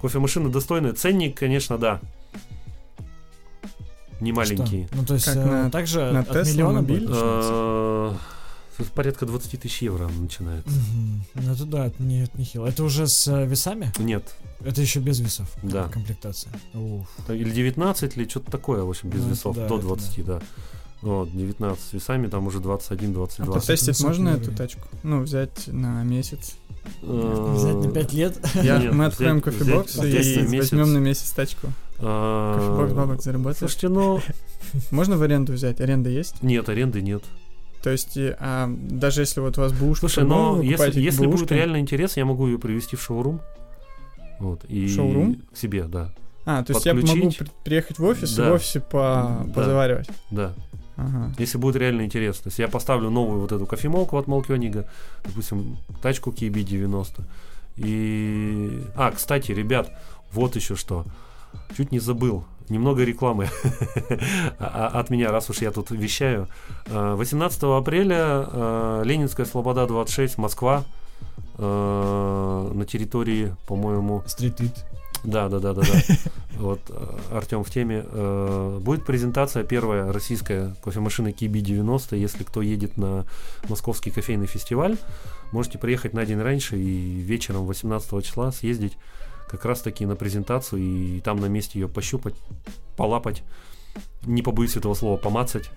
[0.00, 0.92] Кофемашины достойные.
[0.92, 2.00] Ценник, конечно, да.
[4.20, 4.86] Не маленький.
[4.86, 4.96] Что?
[4.96, 7.06] Ну, то есть, Как э, на- также на от Tesla миллиона мобиль?
[7.10, 8.12] Э,
[8.88, 10.70] порядка 20 тысяч евро начинается.
[10.70, 11.24] Мгм.
[11.34, 12.66] Ну, это да, это не, это нехило.
[12.66, 13.92] Это уже с э, весами?
[13.98, 15.48] Нет, Это еще без весов?
[15.62, 15.88] Да.
[15.88, 16.52] Комплектация.
[16.74, 17.08] Уф.
[17.28, 20.40] или 19, или что-то такое, в общем, без Ну, весов, да, до это 20, да.
[21.02, 23.28] Вот, 19 с весами, там уже 21-22.
[23.38, 24.42] А то Потестить можно уровень.
[24.46, 24.82] эту тачку?
[25.02, 26.56] Ну, взять на месяц.
[27.02, 28.38] Э, Взять на 5 лет?
[28.62, 31.68] Я, Нет, мы откроем кофебокс и возьмем на месяц тачку.
[31.98, 33.58] э, Кофебокс бабок заработаешь.
[33.58, 34.20] Слушайте, ну,
[34.90, 35.80] Можно в аренду взять?
[35.80, 36.42] Аренда есть?
[36.42, 37.22] нет, аренды нет.
[37.82, 41.50] То есть, и, а, даже если вот у вас бушка, Слушай, но если, если будет
[41.50, 43.40] реально интерес, я могу ее привести в шоурум.
[44.38, 45.42] Вот, и Шоурум?
[45.52, 46.12] К себе, да.
[46.46, 47.38] А, то есть я могу подключить.
[47.38, 48.50] при- приехать в офис и Да.
[48.50, 49.42] в офисе по...
[49.46, 49.52] Да.
[49.54, 50.08] позаваривать?
[50.30, 50.54] Да.
[50.96, 51.32] Ага.
[51.38, 52.38] Если будет реально интерес.
[52.38, 54.88] То есть я поставлю новую вот эту кофемолку от Mahlkönig а,
[55.24, 57.22] допустим, тачку KB90.
[57.76, 58.82] И...
[58.94, 59.90] А, кстати, ребят,
[60.32, 61.04] вот еще что.
[61.76, 62.44] Чуть не забыл.
[62.70, 63.48] Немного рекламы
[64.58, 66.48] А- от меня, раз уж я тут вещаю.
[66.88, 70.84] А, 18 апреля а, Ленинская Слобода 26, Москва.
[71.58, 74.84] а, На территории, по-моему, Стрит-ит.
[75.24, 76.14] да, да, да, да, да.
[76.58, 76.80] Вот
[77.32, 78.04] Артем в теме.
[78.06, 82.16] Э, Будет презентация первая российская кофемашины Kibi 90.
[82.16, 83.24] Если кто едет на
[83.70, 84.98] московский кофейный фестиваль,
[85.52, 88.98] можете приехать на день раньше и вечером 18 числа съездить
[89.50, 92.34] как раз таки на презентацию и там на месте ее пощупать,
[92.96, 93.42] полапать.
[94.22, 95.70] Не побоюсь этого слова, помацать.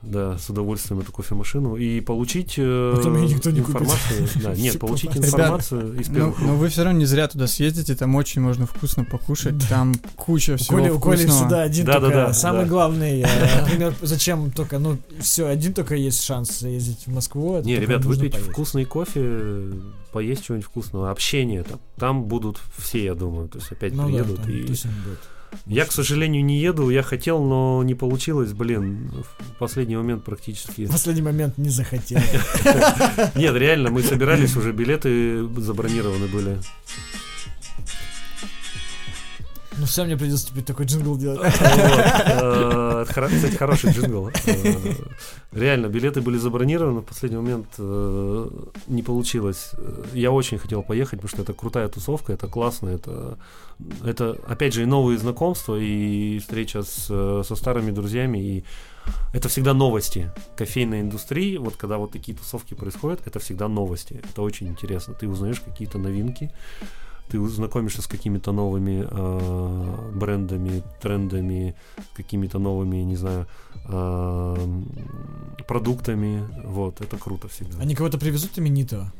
[0.00, 3.82] Да, с удовольствием эту кофемашину и получить э, Потом её никто не купит.
[3.82, 4.28] информацию.
[4.42, 7.96] Да, нет, получить Ребят, информацию из первых но вы все равно не зря туда съездите,
[7.96, 11.30] там очень можно вкусно покушать, там куча всего Коли вкусного.
[11.40, 12.68] всегда один Да, только, да, самый да.
[12.68, 13.26] главный, э,
[13.60, 17.60] например, зачем только, ну, все, один только есть шанс заездить в Москву.
[17.62, 18.50] Не, ребят, выпить поесть.
[18.50, 19.72] вкусный кофе,
[20.12, 21.80] поесть чего-нибудь вкусного, общение там.
[21.96, 24.36] Там будут все, я думаю, то есть опять Ну да, приедут.
[24.42, 24.62] там и...
[24.62, 25.18] будет.
[25.66, 30.86] Я, к сожалению, не еду, я хотел, но не получилось, блин, в последний момент практически.
[30.86, 32.18] В последний момент не захотел.
[33.34, 36.58] Нет, реально, мы собирались уже, билеты забронированы были.
[39.78, 41.40] Ну все, мне придется теперь такой джингл делать.
[41.40, 44.30] Э, Кстати, хороший джингл.
[44.46, 44.94] Э,
[45.52, 48.50] Реально, билеты были забронированы, в последний момент э,
[48.88, 49.70] не получилось.
[50.12, 53.38] Я очень хотел поехать, потому что это крутая тусовка, это классно, это,
[54.04, 58.64] это опять же, и новые знакомства, и встреча с, со старыми друзьями, и
[59.32, 61.56] это всегда новости кофейной индустрии.
[61.56, 64.20] Вот когда вот такие тусовки происходят, это всегда новости.
[64.30, 65.14] Это очень интересно.
[65.14, 66.50] Ты узнаешь какие-то новинки,
[67.28, 71.74] ты знакомишься с какими-то новыми э, брендами, трендами,
[72.16, 73.46] какими-то новыми, не знаю,
[73.86, 74.56] э,
[75.66, 76.48] продуктами.
[76.64, 77.78] Вот, это круто всегда.
[77.80, 79.12] Они кого-то привезут именитого?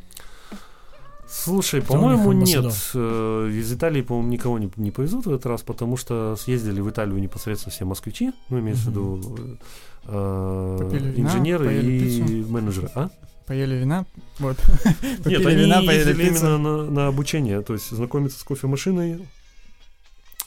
[1.31, 2.73] Слушай, по-моему, нет.
[2.95, 6.89] Э, Из Италии, по-моему, никого не, не повезут в этот раз, потому что съездили в
[6.89, 9.59] Италию непосредственно все москвичи, ну, имеется в виду
[10.07, 12.91] э, инженеры и менеджеры.
[12.95, 13.11] А?
[13.49, 14.05] Поели вина,
[14.39, 14.59] вот.
[15.25, 16.47] Нет, они вина, поели ездили пиццу.
[16.47, 19.27] именно на, на обучение, то есть знакомиться с кофемашиной,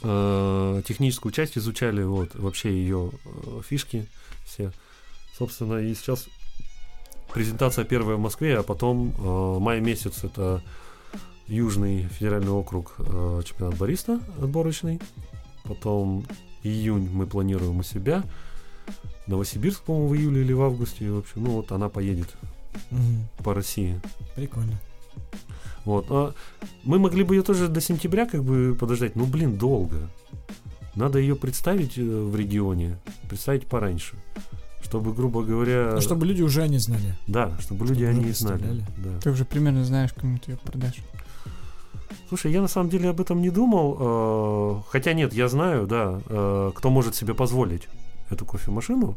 [0.02, 4.06] э, техническую часть изучали, вот, вообще ее э, фишки
[4.44, 4.70] все.
[5.36, 6.28] Собственно, и сейчас
[7.34, 10.62] презентация первая в Москве, а потом э, май месяц это
[11.48, 15.00] Южный федеральный округ э, чемпионат бариста отборочный.
[15.64, 16.24] Потом
[16.62, 18.22] июнь мы планируем у себя.
[19.26, 21.10] Новосибирск, по-моему, в июле или в августе.
[21.10, 22.28] В общем, ну вот она поедет
[22.90, 23.28] Мгм.
[23.44, 24.00] по России.
[24.36, 24.78] Прикольно.
[25.84, 26.06] Вот.
[26.10, 26.32] А
[26.84, 29.16] мы могли бы ее тоже до сентября как бы подождать.
[29.16, 29.96] Ну, блин, долго.
[30.94, 32.98] Надо ее представить э, в регионе,
[33.28, 34.16] представить пораньше.
[34.82, 35.92] Чтобы, грубо говоря...
[35.94, 37.16] Ну, чтобы люди уже не знали.
[37.26, 38.84] Да, чтобы люди чтобы они уже и знали.
[38.98, 39.20] Да.
[39.22, 40.98] Ты уже примерно знаешь, кому ты ее продашь.
[42.28, 43.96] Слушай, я на самом деле об этом не думал.
[44.00, 47.88] э, Хотя нет, я знаю, да, э, кто может себе позволить
[48.30, 49.16] эту кофемашину.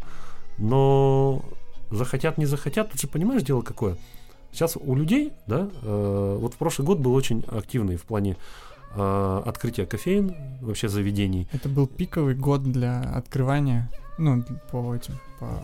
[0.57, 1.43] Но
[1.91, 3.97] захотят, не захотят, тут же понимаешь, дело какое.
[4.51, 8.37] Сейчас у людей, да, э, вот в прошлый год был очень активный в плане
[8.95, 11.47] э, открытия кофеин, вообще заведений.
[11.51, 15.61] Это был пиковый год для открывания, ну, по этим, по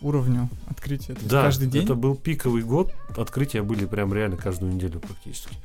[0.00, 1.14] уровню открытия.
[1.14, 1.84] То Да, каждый день.
[1.84, 5.56] это был пиковый год, открытия были прям реально каждую неделю практически.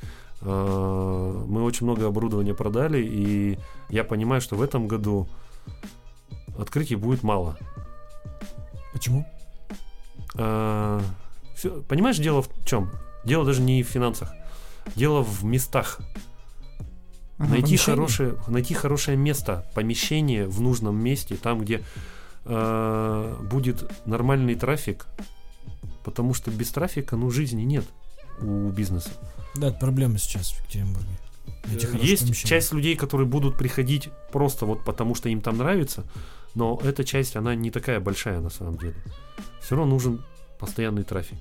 [0.42, 3.58] Э, Мы очень много оборудования продали, и
[3.90, 5.28] я понимаю, что в этом году
[6.60, 7.58] открытий будет мало.
[8.94, 9.26] Почему?
[10.36, 11.02] А,
[11.56, 12.92] всё- понимаешь, дело в чем?
[13.26, 14.34] Дело даже не в финансах.
[14.96, 16.00] Дело в местах.
[17.38, 17.50] Ага.
[17.50, 17.96] найти, помещение?
[17.96, 21.82] хорошее, найти хорошее место, помещение в нужном месте, там, где
[22.46, 25.08] э, будет нормальный трафик.
[26.04, 27.86] Потому что без трафика, ну, жизни нет
[28.42, 29.10] у бизнеса.
[29.56, 31.10] Да, это проблема сейчас в Екатеринбурге.
[31.66, 32.34] Э, Есть помещение.
[32.34, 36.04] часть людей, которые будут приходить просто вот потому, что им там нравится,
[36.56, 38.96] но эта часть, она не такая большая на самом деле.
[39.62, 40.24] Все равно нужен
[40.60, 41.38] постоянный трафик.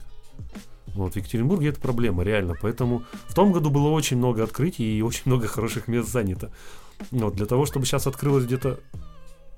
[0.95, 2.55] Вот, в Екатеринбурге это проблема, реально.
[2.61, 6.51] Поэтому в том году было очень много открытий и очень много хороших мест занято.
[7.11, 8.81] Вот, для того, чтобы сейчас открылось где-то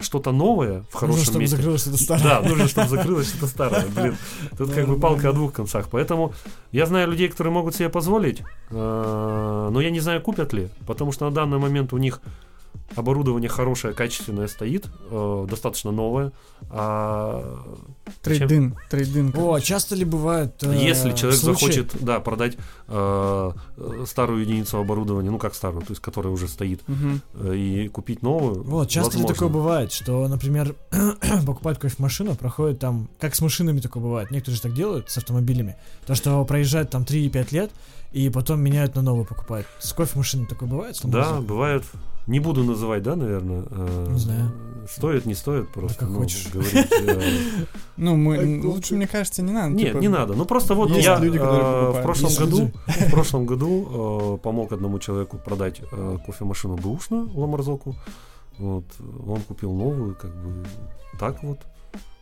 [0.01, 1.57] что-то новое в хорошем Нужно, чтобы месте.
[1.57, 2.25] закрылось что-то старое.
[2.25, 3.87] Да, нужно, чтобы закрылось что-то старое.
[3.89, 4.17] Блин,
[4.59, 5.89] тут Да, как бы палка о двух концах.
[5.91, 6.35] Поэтому
[6.73, 8.41] я знаю людей, которые могут себе позволить,
[8.71, 12.21] э, но я не знаю, купят ли, потому что на данный момент у них
[12.97, 16.33] оборудование хорошее, качественное стоит, э, достаточно новое.
[16.71, 17.59] А
[18.25, 19.29] зачем- Трейдин, трейдин.
[19.31, 19.67] О, короче.
[19.67, 22.57] часто ли бывает э, если человек случаи- захочет, да, продать
[22.89, 23.53] э,
[24.07, 27.21] старую единицу оборудования, ну как старую, то есть которая уже стоит, Мгм.
[27.35, 29.35] э, и купить новую, Вот, часто ли возможно.
[29.35, 30.75] такое бывает, что, например,
[31.47, 35.77] покупают кофемашину, проходит там, как с машинами такое бывает, некоторые же так делают с автомобилями,
[36.07, 37.71] то, что проезжают там 3-5 лет,
[38.13, 39.67] и потом меняют на новую покупают.
[39.81, 40.97] С кофемашиной такое бывает?
[41.05, 41.83] Да, бывает.
[42.27, 43.65] Не буду называть, да, наверное.
[43.71, 44.53] э, Не знаю.
[44.89, 45.99] Стоит, не стоит просто.
[45.99, 46.49] как ну, хочешь.
[46.53, 47.21] говорить, э,
[47.97, 49.71] Ну, мы, лучше, мне кажется, не надо.
[49.75, 50.35] Нет, типа, не надо.
[50.35, 54.99] Ну просто вот есть я э, в прошлом году, в прошлом году э, помог одному
[54.99, 57.95] человеку продать э, кофемашину бэушную Ламарзоку.
[58.59, 58.85] Вот
[59.27, 60.65] он купил новую, как бы
[61.19, 61.59] так вот.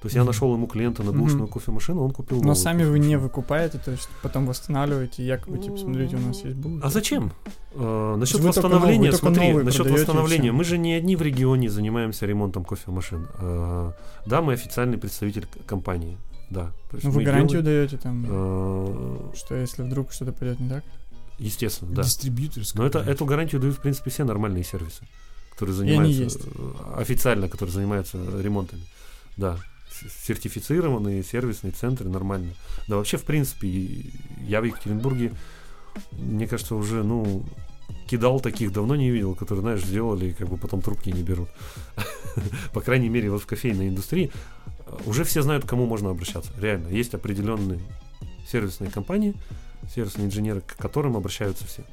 [0.01, 1.21] То есть я нашел ему клиента на Мгм.
[1.21, 2.43] бэушную кофемашину, он купил.
[2.43, 6.57] Но сами вы не выкупаете, то есть потом восстанавливаете, якобы, типа, смотрите, у нас есть
[6.57, 6.81] будущее.
[6.87, 7.33] А зачем?
[7.75, 12.25] Э, насчет восстановления, новые- только смотри, насчет восстановления, мы же не одни в регионе занимаемся
[12.25, 13.27] ремонтом кофемашин.
[13.39, 13.93] Э,
[14.25, 16.17] да, мы официальный представитель компании.
[16.49, 16.73] Да.
[17.03, 20.83] Ну, вы гарантию делаем, даете там, э, что если вдруг что-то пойдет не так?
[21.39, 22.03] естественно, да.
[22.03, 22.81] Дистрибьюторская.
[22.83, 25.03] Но это, эту гарантию дают, в принципе, все нормальные сервисы,
[25.53, 26.41] которые занимаются есть.
[26.45, 28.83] э, официально, которые занимаются ремонтами.
[29.37, 29.57] Да.
[30.25, 32.53] Сертифицированные сервисные центры нормально.
[32.89, 33.69] Да, вообще, в принципе,
[34.47, 35.33] я в Екатеринбурге,
[36.13, 37.45] мне кажется, уже, ну,
[38.09, 41.49] кидал таких давно не видел, которые, знаешь, сделали и как бы потом трубки не берут.
[42.73, 44.33] По крайней мере, вот в кофейной индустрии
[45.07, 46.53] уже все знают, к кому можно обращаться.
[46.59, 47.81] Реально, есть определенные
[48.47, 49.35] сервисные компании,
[49.95, 51.85] сервисные инженеры, к которым обращаются все.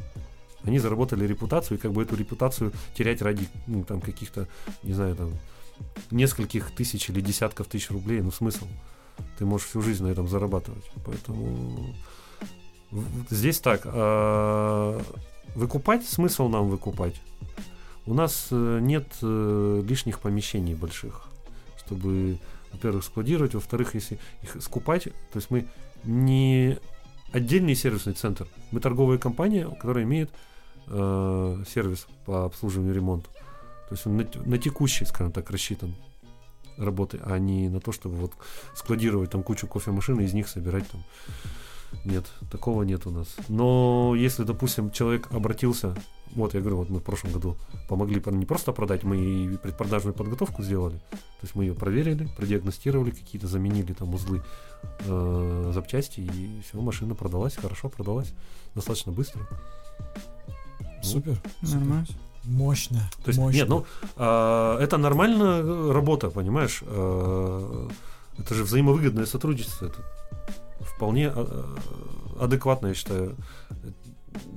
[0.64, 4.48] Они заработали репутацию, и как бы эту репутацию терять ради ну, там каких-то,
[4.84, 5.32] не знаю, там
[6.12, 8.68] нескольких тысяч или десятков тысяч рублей, ну смысл?
[9.38, 10.86] Ты можешь всю жизнь на этом зарабатывать.
[11.06, 11.96] Поэтому
[13.30, 13.82] здесь так.
[13.86, 15.02] а,
[15.56, 17.20] Выкупать смысл нам выкупать.
[18.06, 21.28] У нас э, нет э, лишних помещений больших,
[21.78, 22.38] чтобы,
[22.72, 25.66] во-первых, складировать, во-вторых, если их скупать, то есть мы
[26.04, 26.78] не
[27.34, 30.30] отдельный сервисный центр, мы торговая компания, которая имеет
[30.86, 33.30] э, сервис по обслуживанию и ремонту.
[33.90, 35.96] То есть он на, на текущий, скажем так, рассчитан
[36.78, 38.34] работы, а не на то, чтобы вот
[38.76, 41.04] складировать там кучу кофемашин и из них собирать там.
[42.04, 43.36] Нет, такого нет у нас.
[43.48, 45.96] Но если, допустим, человек обратился,
[46.36, 47.56] вот я говорю, вот мы в прошлом году
[47.88, 50.98] помогли не просто продать, мы и предпродажную подготовку сделали.
[51.10, 54.44] То есть мы ее проверили, продиагностировали какие-то, заменили там узлы
[55.00, 58.34] э, запчасти, и все, машина продалась, хорошо продалась,
[58.76, 59.48] достаточно быстро.
[61.02, 61.42] Супер.
[61.64, 62.18] супер.
[62.48, 63.10] Мощно.
[63.24, 63.58] То есть, мощно.
[63.58, 63.86] нет, ну,
[64.16, 66.82] а, это нормальная э, работа, понимаешь?
[66.86, 67.90] А,
[68.38, 69.88] это же взаимовыгодное сотрудничество.
[69.88, 70.00] Это
[70.80, 71.76] вполне а,
[72.40, 73.36] адекватно, я считаю.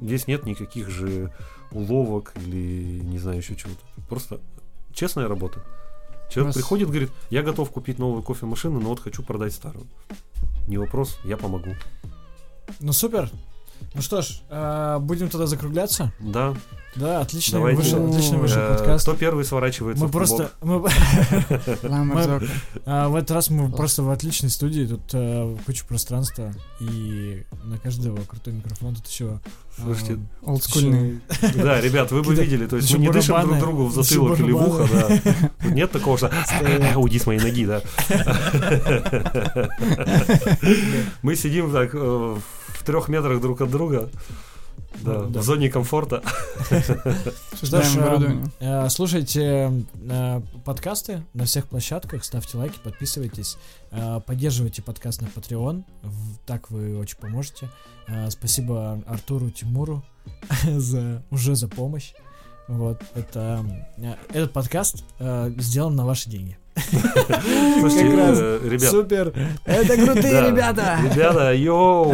[0.01, 1.33] Здесь нет никаких же
[1.73, 3.81] уловок или, не знаю, еще чего-то.
[4.09, 4.41] Просто
[4.93, 5.65] честная работа.
[6.31, 9.87] Человек Вас- приходит, говорит, я готов купить новую кофемашину, но вот хочу продать старую.
[10.69, 11.75] Не вопрос, я помогу.
[12.79, 13.31] Ну супер.
[13.95, 16.13] Ну что ж, э, будем тогда закругляться.
[16.21, 16.55] Да.
[16.97, 17.83] Да, отличный Давайте.
[17.83, 19.05] вышел, отличный вышел Э, подкаст.
[19.05, 20.83] Кто первый сворачивается Мы в просто, мы,
[21.85, 22.47] Ламарзока.
[22.85, 27.79] а, в этот раз мы просто в отличной студии, тут э, куча пространства, и на
[27.79, 29.39] каждого крутой микрофон, тут еще...
[29.79, 31.21] а, Слушайте, Олдскульный.
[31.55, 34.51] Да, ребят, вы бы видели, то есть мы не дышим друг другу в затылок или
[34.51, 35.69] в ухо, да.
[35.71, 36.29] Нет такого, что
[36.97, 37.83] уйди с моей ноги, да.
[41.23, 42.37] Мы сидим так э,
[42.75, 44.09] в трех метрах друг от друга,
[45.03, 45.41] да, Да.
[45.41, 46.23] в зоне комфорта.
[47.53, 53.57] Обсуждаем э, э, слушайте э, подкасты на всех площадках, ставьте лайки, подписывайтесь,
[53.91, 57.69] э, поддерживайте подкаст на Patreon, в- так вы очень поможете.
[58.09, 60.03] Э, Спасибо Артуру Тимуру
[60.65, 62.13] за уже за помощь.
[62.69, 63.65] Вот это
[63.99, 66.57] э, этот подкаст э, сделан на ваши деньги.
[66.89, 69.35] Слушайте, э, ребят, Супер!
[69.65, 70.99] Это крутые ребята!
[71.03, 72.13] Ребята, йоу,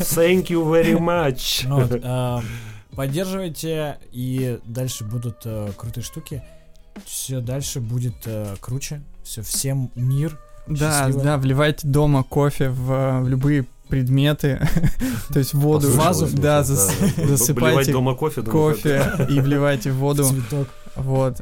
[0.00, 1.66] thank you very much.
[1.66, 2.42] Ну э,
[2.94, 6.42] поддерживайте, и дальше будут э, крутые штуки.
[7.04, 8.26] Все дальше будет
[8.60, 9.02] круче.
[9.22, 10.38] Все, всем мир.
[10.66, 14.60] Да, да, вливайте дома кофе в любые предметы,
[15.32, 20.24] то есть воду, вот да, засыпайте дома кофе, кофе и вливайте в воду.
[20.24, 20.68] Цветок.
[20.96, 21.40] Вот.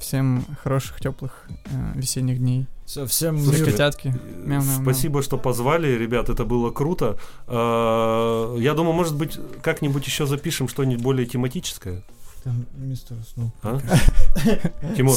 [0.00, 2.66] Всем хороших, теплых э, весенних дней.
[2.86, 3.70] Все, всем Слушайте.
[3.70, 4.08] Котятки.
[4.08, 4.82] Э, Мяу, мяу, мяу.
[4.82, 7.16] Спасибо, что позвали, ребят, это было круто.
[7.46, 12.02] Э, Я думаю, может быть, как-нибудь еще запишем что-нибудь более тематическое.
[12.42, 13.52] Там мистер уснул.
[13.62, 13.78] А?
[14.96, 15.14] Тимур,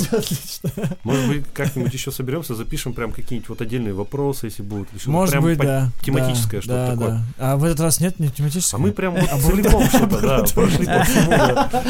[1.05, 4.89] может быть, как-нибудь еще соберемся, запишем прям какие-нибудь вот отдельные вопросы, если будут.
[4.89, 5.89] что-то Может прям быть, по- да.
[6.03, 7.09] тематическое да, что-то да, такое.
[7.09, 7.23] да.
[7.53, 8.77] А в этот раз нет, не тематическое?
[8.77, 11.29] А мы прям вот А целиком что-то, да, прошли по всему.
[11.29, 11.83] да.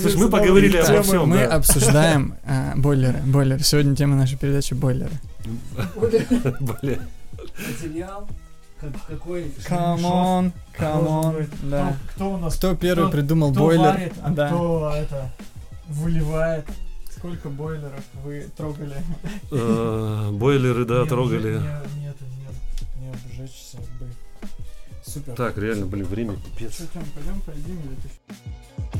[0.00, 1.54] Слушай, мы поговорили обо всем, Мы да.
[1.54, 3.20] обсуждаем э, бойлеры.
[3.24, 3.62] Бойлеры.
[3.62, 5.12] Сегодня тема нашей передачи бойлеры.
[6.82, 7.00] Блин.
[7.68, 8.28] Материал?
[9.06, 9.44] Какой?
[9.68, 11.48] Come on, come on.
[11.70, 11.96] Да.
[12.14, 12.56] Кто у нас?
[12.56, 13.80] Кто первый Кто- придумал Кто бойлер?
[13.82, 14.48] варит, а Да.
[14.48, 15.32] кто это
[15.88, 16.66] выливает?
[17.16, 18.96] Сколько бойлеров вы трогали?
[19.50, 21.54] Э, Бойлеры, да, трогали.
[21.54, 22.16] нет, нет,
[23.00, 24.08] не обжечься бы.
[25.06, 25.34] Супер.
[25.34, 26.74] Так, реально, блин, время пипец.
[26.74, 28.98] Что, Тём, пойдем поедим или ты